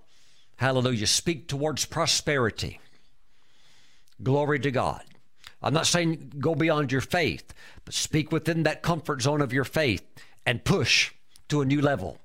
[0.55, 1.05] Hallelujah.
[1.05, 2.79] Speak towards prosperity.
[4.23, 5.03] Glory to God.
[5.61, 7.53] I'm not saying go beyond your faith,
[7.85, 10.03] but speak within that comfort zone of your faith
[10.45, 11.11] and push
[11.49, 12.17] to a new level.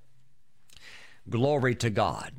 [1.29, 2.33] Glory to God.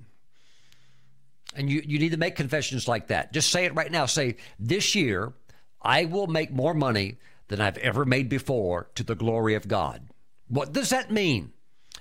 [1.56, 3.34] And you, you need to make confessions like that.
[3.34, 4.06] Just say it right now.
[4.06, 5.34] Say, This year,
[5.82, 10.08] I will make more money than I've ever made before to the glory of God.
[10.48, 11.52] What does that mean?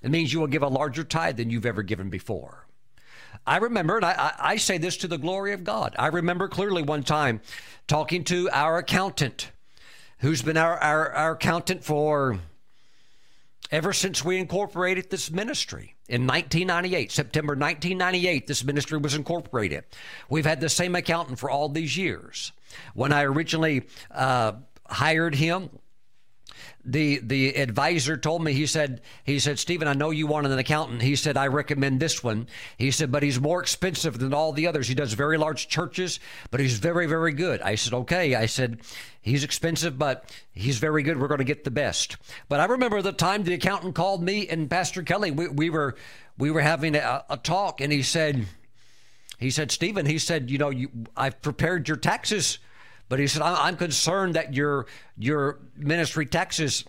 [0.02, 2.66] It means you will give a larger tithe than you've ever given before.
[3.46, 5.96] I remember, and I, I, say this to the glory of God.
[5.98, 7.40] I remember clearly one time
[7.86, 9.50] talking to our accountant,
[10.18, 12.38] who's been our, our, our accountant for
[13.70, 19.84] ever since we incorporated this ministry in 1998, September 1998, this ministry was incorporated.
[20.28, 22.52] We've had the same accountant for all these years.
[22.94, 24.52] When I originally uh,
[24.86, 25.70] hired him,
[26.84, 30.58] the the advisor told me he said he said Stephen I know you wanted an
[30.58, 31.02] accountant.
[31.02, 32.46] He said I recommend this one.
[32.78, 34.88] He said but he's more expensive than all the others.
[34.88, 37.60] He does very large churches but he's very very good.
[37.60, 38.34] I said okay.
[38.34, 38.80] I said
[39.20, 41.20] he's expensive but he's very good.
[41.20, 42.16] We're going to get the best.
[42.48, 45.96] But I remember the time the accountant called me and Pastor Kelly we, we were
[46.38, 48.46] we were having a, a talk and he said
[49.38, 52.58] he said Stephen he said you know you I've prepared your taxes
[53.10, 54.86] but he said, I'm concerned that your
[55.18, 56.84] your ministry taxes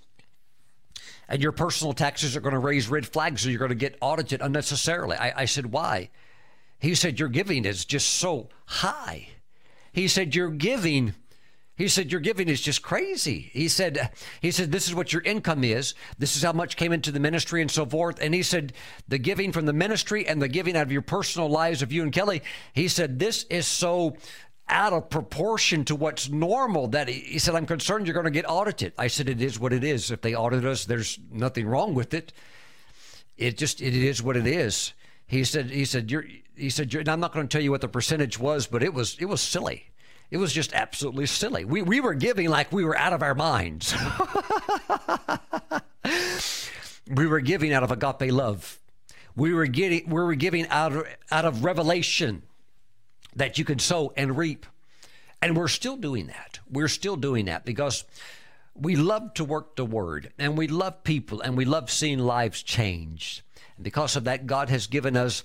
[1.27, 3.97] and your personal taxes are going to raise red flags, so you're going to get
[4.01, 5.17] audited unnecessarily.
[5.17, 6.11] I, I said, why?
[6.77, 9.29] He said, your giving is just so high.
[9.93, 11.15] He said, your giving.
[11.75, 13.49] He said, Your giving is just crazy.
[13.53, 15.95] He said, He said, This is what your income is.
[16.19, 18.19] This is how much came into the ministry and so forth.
[18.21, 18.73] And he said,
[19.07, 22.03] The giving from the ministry and the giving out of your personal lives of you
[22.03, 22.43] and Kelly,
[22.73, 24.15] he said, This is so
[24.71, 28.49] out of proportion to what's normal that he said i'm concerned you're going to get
[28.49, 31.93] audited i said it is what it is if they audit us there's nothing wrong
[31.93, 32.31] with it
[33.41, 34.93] it just it is what it is.
[35.25, 37.81] He said he said you're he said you're, I'm not going to tell you what
[37.81, 39.87] the percentage was, but it was it was silly.
[40.29, 41.65] It was just absolutely silly.
[41.65, 43.95] We we were giving like we were out of our minds.
[47.09, 48.79] we were giving out of agape love.
[49.35, 52.43] We were getting we were giving out of, out of revelation
[53.35, 54.65] that you can sow and reap.
[55.41, 56.59] And we're still doing that.
[56.69, 58.03] We're still doing that because
[58.75, 62.63] we love to work the word and we love people and we love seeing lives
[62.63, 63.41] changed.
[63.75, 65.43] And because of that, God has given us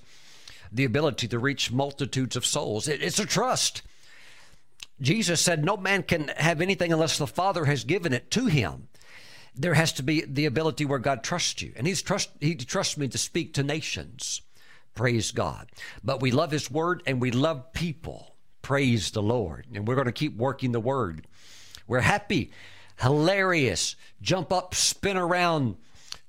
[0.71, 2.87] the ability to reach multitudes of souls.
[2.87, 3.81] It, it's a trust.
[4.99, 8.87] Jesus said, No man can have anything unless the Father has given it to him.
[9.55, 11.73] There has to be the ability where God trusts you.
[11.75, 14.41] And He's trust He trusts me to speak to nations.
[14.97, 15.69] Praise God.
[16.03, 18.35] But we love His word and we love people.
[18.63, 19.67] Praise the Lord.
[19.73, 21.27] And we're going to keep working the word.
[21.87, 22.51] We're happy,
[22.99, 25.75] hilarious, jump up, spin around,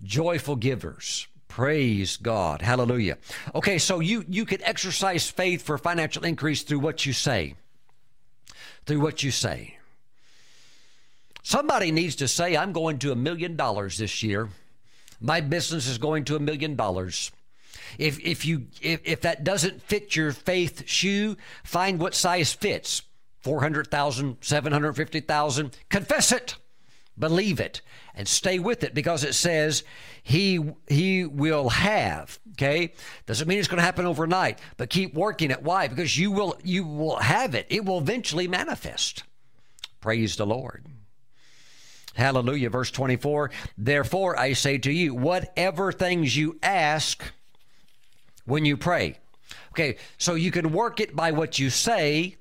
[0.03, 1.27] joyful givers.
[1.49, 2.61] Praise God.
[2.61, 3.17] Hallelujah.
[3.55, 7.55] Okay, so you you can exercise faith for financial increase through what you say.
[8.85, 9.79] Through what you say.
[11.43, 14.51] Somebody needs to say, I'm going to a million dollars this year.
[15.23, 17.33] My business is going to a million dollars.
[17.97, 23.03] If if you if, if that doesn't fit your faith shoe, find what size fits.
[23.41, 25.79] 400,000, 750,000.
[25.89, 26.57] Confess it.
[27.19, 27.81] Believe it
[28.19, 29.85] and stay with it because it says
[30.23, 32.93] he he will have, okay?
[33.27, 35.63] Doesn't mean it's going to happen overnight, but keep working it.
[35.63, 35.89] Why?
[35.89, 37.67] Because you will you will have it.
[37.71, 39.23] It will eventually manifest.
[40.01, 40.85] Praise the Lord.
[42.15, 42.71] Hallelujah.
[42.71, 43.51] Verse 24.
[43.77, 47.23] Therefore I say to you, whatever things you ask
[48.49, 49.19] when you pray.
[49.73, 52.37] Okay, so you can work it by what you say.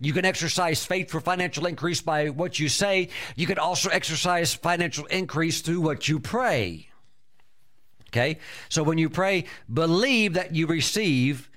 [0.00, 3.08] You can exercise faith for financial increase by what you say.
[3.36, 6.88] You can also exercise financial increase through what you pray.
[8.08, 8.38] Okay,
[8.68, 11.50] so when you pray, believe that you receive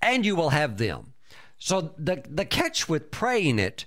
[0.00, 1.12] and you will have them.
[1.58, 3.86] So the, the catch with praying it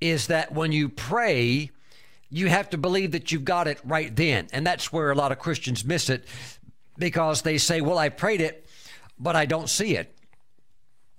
[0.00, 1.70] is that when you pray,
[2.28, 4.48] you have to believe that you've got it right then.
[4.52, 6.26] And that's where a lot of Christians miss it
[6.98, 8.63] because they say, Well, I prayed it,
[9.18, 10.16] but I don't see it.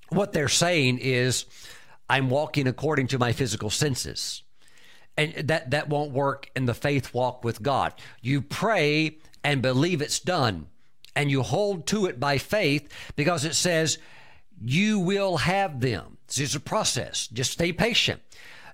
[0.09, 1.45] What they're saying is,
[2.09, 4.43] I'm walking according to my physical senses.
[5.17, 7.93] And that, that won't work in the faith walk with God.
[8.21, 10.67] You pray and believe it's done,
[11.15, 13.97] and you hold to it by faith because it says,
[14.61, 16.17] You will have them.
[16.27, 17.27] This is a process.
[17.27, 18.21] Just stay patient.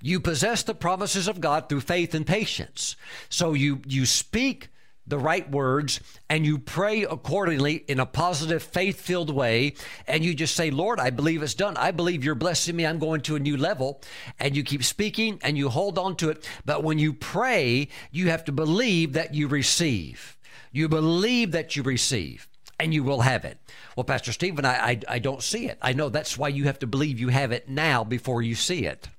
[0.02, 2.96] You possess the promises of God through faith and patience.
[3.30, 4.70] So you, you speak
[5.12, 6.00] the right words
[6.30, 9.76] and you pray accordingly in a positive, faith filled way.
[10.08, 11.76] And you just say, Lord, I believe it's done.
[11.76, 12.86] I believe you're blessing me.
[12.86, 14.02] I'm going to a new level.
[14.40, 16.48] And you keep speaking and you hold on to it.
[16.66, 20.38] But when you pray, you have to believe that you receive.
[20.72, 22.48] You believe that you receive
[22.80, 23.60] and you will have it.
[23.98, 25.78] Well, Pastor Steven, I, I, I don't see it.
[25.82, 28.86] I know that's why you have to believe you have it now before you see
[28.86, 29.10] it.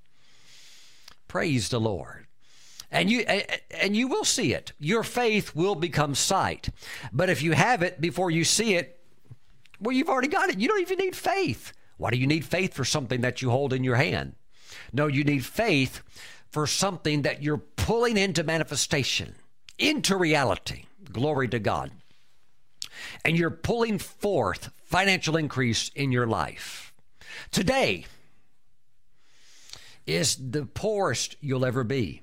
[1.29, 2.23] Praise the Lord
[2.93, 4.73] and you and you will see it.
[4.79, 6.69] Your faith will become sight.
[7.13, 9.01] But if you have it before you see it
[9.81, 10.61] well you've already got it.
[10.61, 11.73] You don't even need faith.
[11.97, 14.35] Why do you need faith for something that you hold in your hand?
[14.93, 16.03] No you need faith
[16.51, 19.35] for something that you're pulling into manifestation
[19.79, 20.85] into reality.
[21.11, 21.91] Glory to god.
[23.25, 26.93] And you're pulling forth financial increase in your life.
[27.51, 28.07] Today
[30.07, 32.23] is the poorest you'll ever be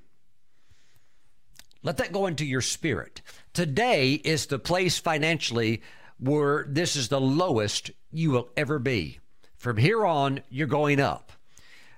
[1.84, 3.22] let that go into your spirit.
[3.54, 5.82] Today is the place financially
[6.20, 9.20] where this is the lowest you will ever be.
[9.58, 11.32] From here on, you're going up.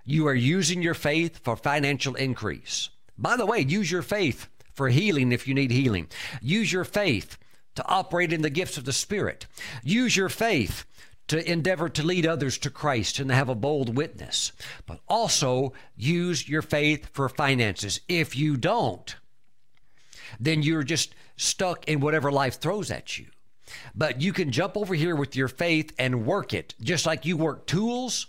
[0.05, 2.89] You are using your faith for financial increase.
[3.17, 6.07] By the way, use your faith for healing if you need healing.
[6.41, 7.37] Use your faith
[7.75, 9.47] to operate in the gifts of the Spirit.
[9.83, 10.85] Use your faith
[11.27, 14.51] to endeavor to lead others to Christ and to have a bold witness.
[14.85, 18.01] But also use your faith for finances.
[18.07, 19.15] If you don't,
[20.39, 23.27] then you're just stuck in whatever life throws at you.
[23.95, 27.37] But you can jump over here with your faith and work it, just like you
[27.37, 28.27] work tools.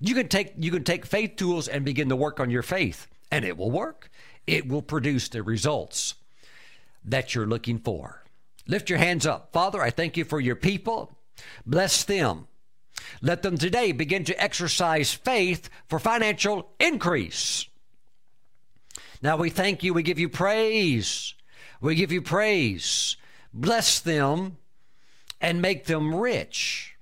[0.00, 3.06] You can take you can take faith tools and begin to work on your faith,
[3.30, 4.10] and it will work.
[4.46, 6.14] It will produce the results
[7.04, 8.24] that you're looking for.
[8.66, 9.52] Lift your hands up.
[9.52, 11.16] Father, I thank you for your people.
[11.66, 12.48] Bless them.
[13.20, 17.66] Let them today begin to exercise faith for financial increase.
[19.22, 19.94] Now we thank you.
[19.94, 21.34] We give you praise.
[21.80, 23.16] We give you praise.
[23.54, 24.58] Bless them
[25.40, 26.96] and make them rich.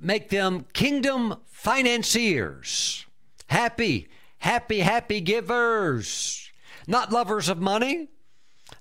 [0.00, 3.06] Make them kingdom financiers.
[3.46, 6.50] Happy, happy, happy givers.
[6.86, 8.08] Not lovers of money,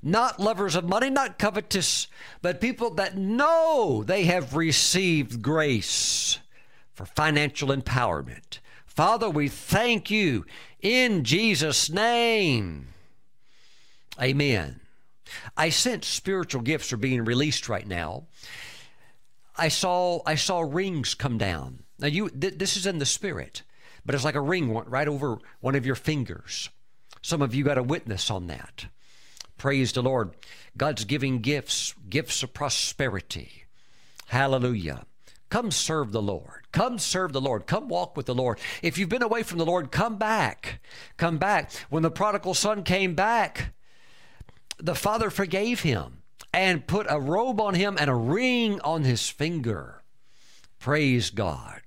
[0.01, 2.07] not lovers of money, not covetous,
[2.41, 6.39] but people that know they have received grace
[6.93, 8.59] for financial empowerment.
[9.01, 10.45] Father, we thank you
[10.79, 12.89] in Jesus' name.
[14.21, 14.79] Amen.
[15.57, 18.27] I sense spiritual gifts are being released right now.
[19.57, 21.81] I saw I saw rings come down.
[21.97, 23.63] Now you th- this is in the spirit,
[24.05, 26.69] but it's like a ring right over one of your fingers.
[27.23, 28.85] Some of you got a witness on that.
[29.57, 30.35] Praise the Lord.
[30.77, 33.63] God's giving gifts, gifts of prosperity.
[34.27, 35.07] Hallelujah.
[35.51, 36.65] Come serve the Lord.
[36.71, 37.67] Come serve the Lord.
[37.67, 38.57] Come walk with the Lord.
[38.81, 40.79] If you've been away from the Lord, come back.
[41.17, 41.73] Come back.
[41.89, 43.73] When the prodigal son came back,
[44.79, 46.23] the father forgave him
[46.53, 50.01] and put a robe on him and a ring on his finger.
[50.79, 51.81] Praise God.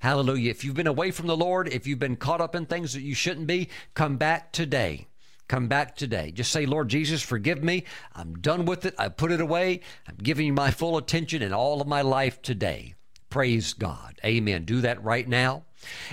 [0.00, 0.50] Hallelujah.
[0.50, 3.02] If you've been away from the Lord, if you've been caught up in things that
[3.02, 5.06] you shouldn't be, come back today.
[5.46, 6.32] Come back today.
[6.32, 7.84] Just say, Lord Jesus, forgive me.
[8.12, 8.94] I'm done with it.
[8.98, 9.82] I put it away.
[10.08, 12.93] I'm giving you my full attention and all of my life today.
[13.34, 14.20] Praise God.
[14.24, 14.64] Amen.
[14.64, 15.64] Do that right now.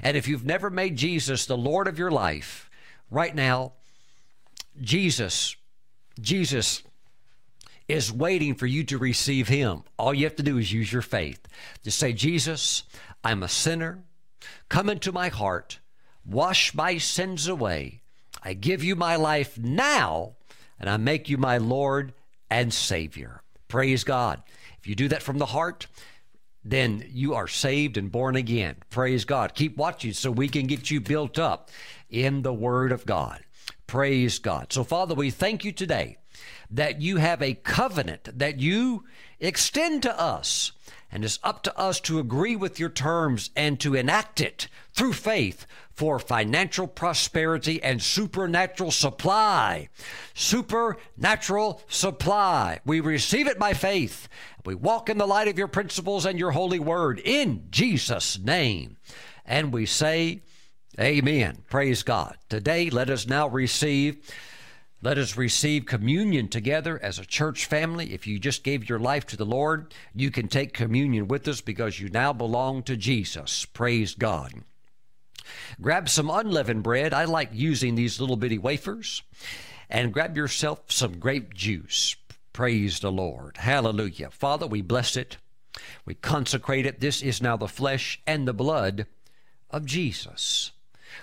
[0.02, 2.68] And if you've never made Jesus the Lord of your life,
[3.12, 3.74] right now,
[4.82, 5.56] Jesus,
[6.20, 6.82] Jesus
[7.88, 9.84] is waiting for you to receive him.
[10.00, 11.48] All you have to do is use your faith.
[11.84, 12.86] Just say, Jesus,
[13.24, 14.00] I'm a sinner.
[14.68, 15.78] Come into my heart.
[16.26, 18.02] Wash my sins away.
[18.42, 20.38] I give you my life now,
[20.80, 22.14] and I make you my Lord
[22.50, 23.44] and Savior.
[23.68, 24.42] Praise God.
[24.80, 25.86] If you do that from the heart,
[26.64, 28.76] then you are saved and born again.
[28.90, 29.56] Praise God.
[29.56, 31.70] Keep watching so we can get you built up
[32.10, 33.42] in the Word of God.
[33.88, 34.72] Praise God.
[34.72, 36.18] So, Father, we thank you today
[36.70, 39.04] that you have a covenant that you
[39.40, 40.72] extend to us.
[41.14, 45.12] And it's up to us to agree with your terms and to enact it through
[45.12, 49.90] faith for financial prosperity and supernatural supply.
[50.34, 52.80] Supernatural supply.
[52.86, 54.30] We receive it by faith.
[54.66, 58.98] We walk in the light of your principles and your holy word in Jesus' name.
[59.46, 60.42] And we say,
[61.00, 61.64] Amen.
[61.70, 62.38] Praise God.
[62.50, 64.18] Today, let us now receive
[65.04, 68.14] let us receive communion together as a church family.
[68.14, 71.60] If you just gave your life to the Lord, you can take communion with us
[71.60, 73.66] because you now belong to Jesus.
[73.66, 74.54] Praise God.
[75.82, 77.16] Grab some unleavened bread.
[77.16, 79.24] I like using these little bitty wafers.
[79.90, 82.16] And grab yourself some grape juice.
[82.54, 83.58] Praise the Lord.
[83.58, 84.30] Hallelujah.
[84.30, 85.38] Father, we bless it.
[86.06, 87.00] We consecrate it.
[87.00, 89.08] This is now the flesh and the blood
[89.70, 90.72] of Jesus.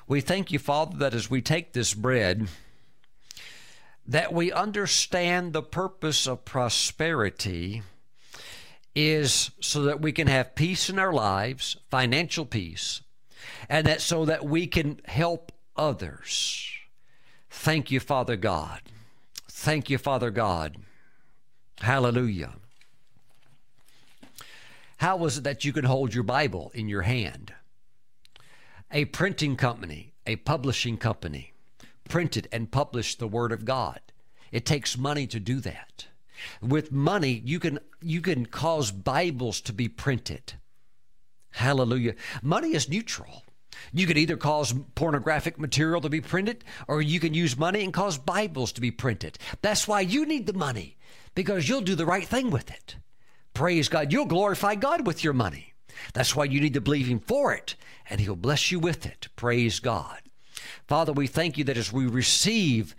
[0.06, 2.48] We thank you, Father, that as we take this bread,
[4.06, 7.82] that we understand the purpose of prosperity
[8.94, 13.02] is so that we can have peace in our lives, financial peace,
[13.68, 16.70] and that so that we can help others.
[17.50, 18.80] Thank you, Father God.
[19.46, 20.76] Thank you, Father God.
[21.80, 22.54] Hallelujah.
[24.98, 27.52] How was it that you could hold your Bible in your hand?
[28.90, 31.52] A printing company, a publishing company,
[32.08, 34.00] printed and published the Word of God.
[34.50, 36.06] It takes money to do that.
[36.60, 40.54] With money, you can you can cause Bibles to be printed.
[41.50, 42.14] Hallelujah.
[42.42, 43.44] Money is neutral.
[43.92, 47.92] You could either cause pornographic material to be printed, or you can use money and
[47.92, 49.38] cause Bibles to be printed.
[49.62, 50.96] That's why you need the money,
[51.38, 52.96] because you'll do the right thing with it.
[53.54, 54.12] Praise God.
[54.12, 55.72] You'll glorify God with your money.
[56.12, 57.76] That's why you need to believe Him for it,
[58.10, 59.28] and He'll bless you with it.
[59.36, 60.18] Praise God.
[60.88, 62.96] Father, we thank you that as we receive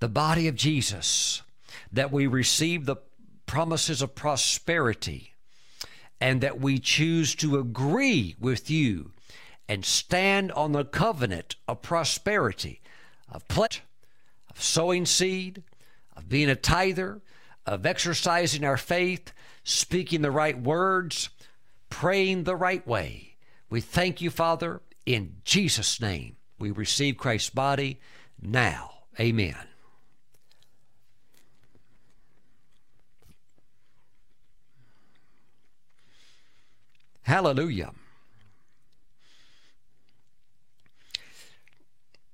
[0.00, 1.42] the body of Jesus,
[1.92, 2.96] that we receive the
[3.46, 5.34] promises of prosperity,
[6.20, 9.12] and that we choose to agree with you
[9.68, 12.80] and stand on the covenant of prosperity,
[13.30, 13.84] of pledge,
[14.50, 15.62] of sowing seed,
[16.16, 17.20] of being a tither,
[17.66, 19.32] of exercising our faith,
[19.62, 21.30] speaking the right words,
[21.88, 23.36] praying the right way.
[23.70, 26.36] We thank you, Father, in Jesus' name.
[26.58, 28.00] We receive Christ's body
[28.40, 28.90] now.
[29.18, 29.56] Amen.
[37.22, 37.92] Hallelujah.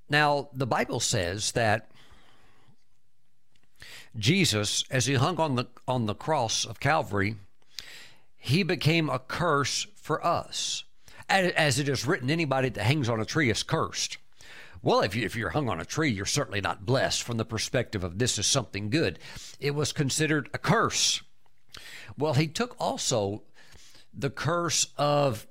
[0.09, 1.90] Now, the Bible says that
[4.17, 7.35] Jesus, as he hung on the, on the cross of Calvary,
[8.37, 10.83] he became a curse for us.
[11.29, 14.17] As it is written, anybody that hangs on a tree is cursed.
[14.81, 17.45] Well, if, you, if you're hung on a tree, you're certainly not blessed from the
[17.45, 19.19] perspective of this is something good.
[19.59, 21.21] It was considered a curse.
[22.17, 23.43] Well, he took also
[24.13, 25.47] the curse of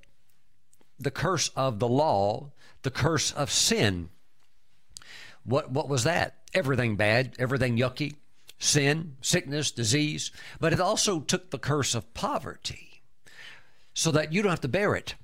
[0.98, 2.50] the curse of the law,
[2.82, 4.10] the curse of sin
[5.44, 6.36] what what was that?
[6.52, 8.14] Everything bad, everything yucky,
[8.60, 10.30] sin, sickness, disease,
[10.60, 13.02] but it also took the curse of poverty
[13.94, 15.14] so that you don't have to bear it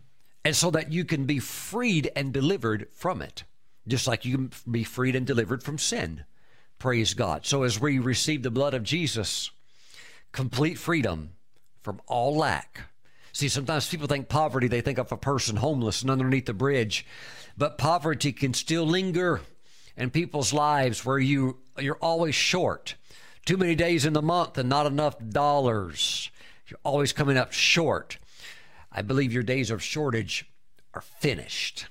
[0.44, 3.44] and so that you can be freed and delivered from it,
[3.86, 6.24] just like you can be freed and delivered from sin.
[6.78, 7.44] Praise God.
[7.46, 9.50] So as we receive the blood of Jesus,
[10.32, 11.30] complete freedom
[11.82, 12.80] from all lack.
[13.32, 17.04] See, sometimes people think poverty, they think of a person homeless and underneath the bridge,
[17.56, 19.42] but poverty can still linger
[19.94, 22.94] in people's lives where you you're always short
[23.46, 26.30] too many days in the month and not enough dollars.
[26.68, 28.18] You're always coming up short.
[28.92, 30.50] I believe your days of shortage
[30.92, 31.86] are finished.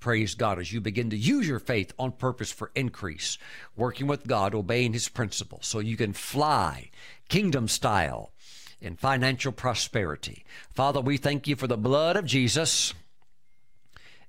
[0.00, 3.38] Praise God as you begin to use your faith on purpose for increase,
[3.76, 6.90] working with God, obeying His principles, so you can fly
[7.28, 8.32] kingdom style
[8.80, 10.44] in financial prosperity.
[10.70, 12.92] Father, we thank you for the blood of Jesus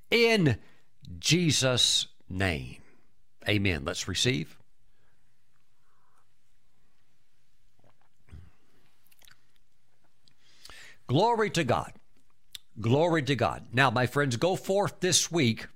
[0.10, 0.58] in
[1.20, 2.78] Jesus' name.
[3.48, 3.84] Amen.
[3.86, 4.58] Let's receive.
[11.08, 11.94] Glory to God.
[12.82, 13.68] Glory to God.
[13.72, 15.68] Now, my friends, go forth this week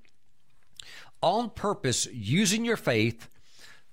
[1.22, 3.30] on purpose using your faith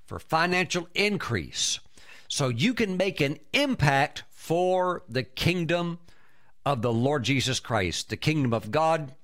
[0.06, 1.80] for financial increase
[2.28, 5.98] so you can make an impact for the kingdom
[6.64, 9.14] of the Lord Jesus Christ, the kingdom of God,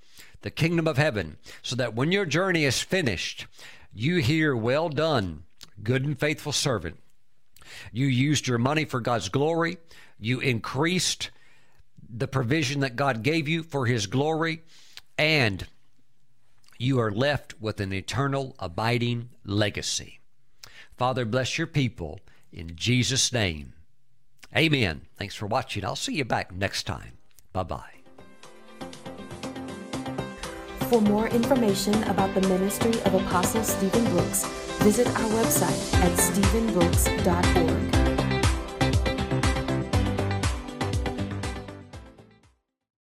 [0.42, 3.46] the kingdom of heaven, so that when your journey is finished,
[3.92, 5.44] you hear, Well done,
[5.82, 6.98] good and faithful servant.
[7.90, 9.78] You used your money for God's glory,
[10.20, 11.30] you increased
[12.12, 14.62] the provision that God gave you for His glory,
[15.16, 15.66] and
[16.78, 20.20] you are left with an eternal, abiding legacy.
[20.96, 22.20] Father, bless your people
[22.52, 23.72] in Jesus' name.
[24.54, 25.02] Amen.
[25.16, 25.84] Thanks for watching.
[25.84, 27.12] I'll see you back next time.
[27.52, 27.92] Bye bye.
[30.90, 34.44] For more information about the ministry of Apostle Steven Brooks,
[34.82, 38.01] visit our website at stevenbrooks.org.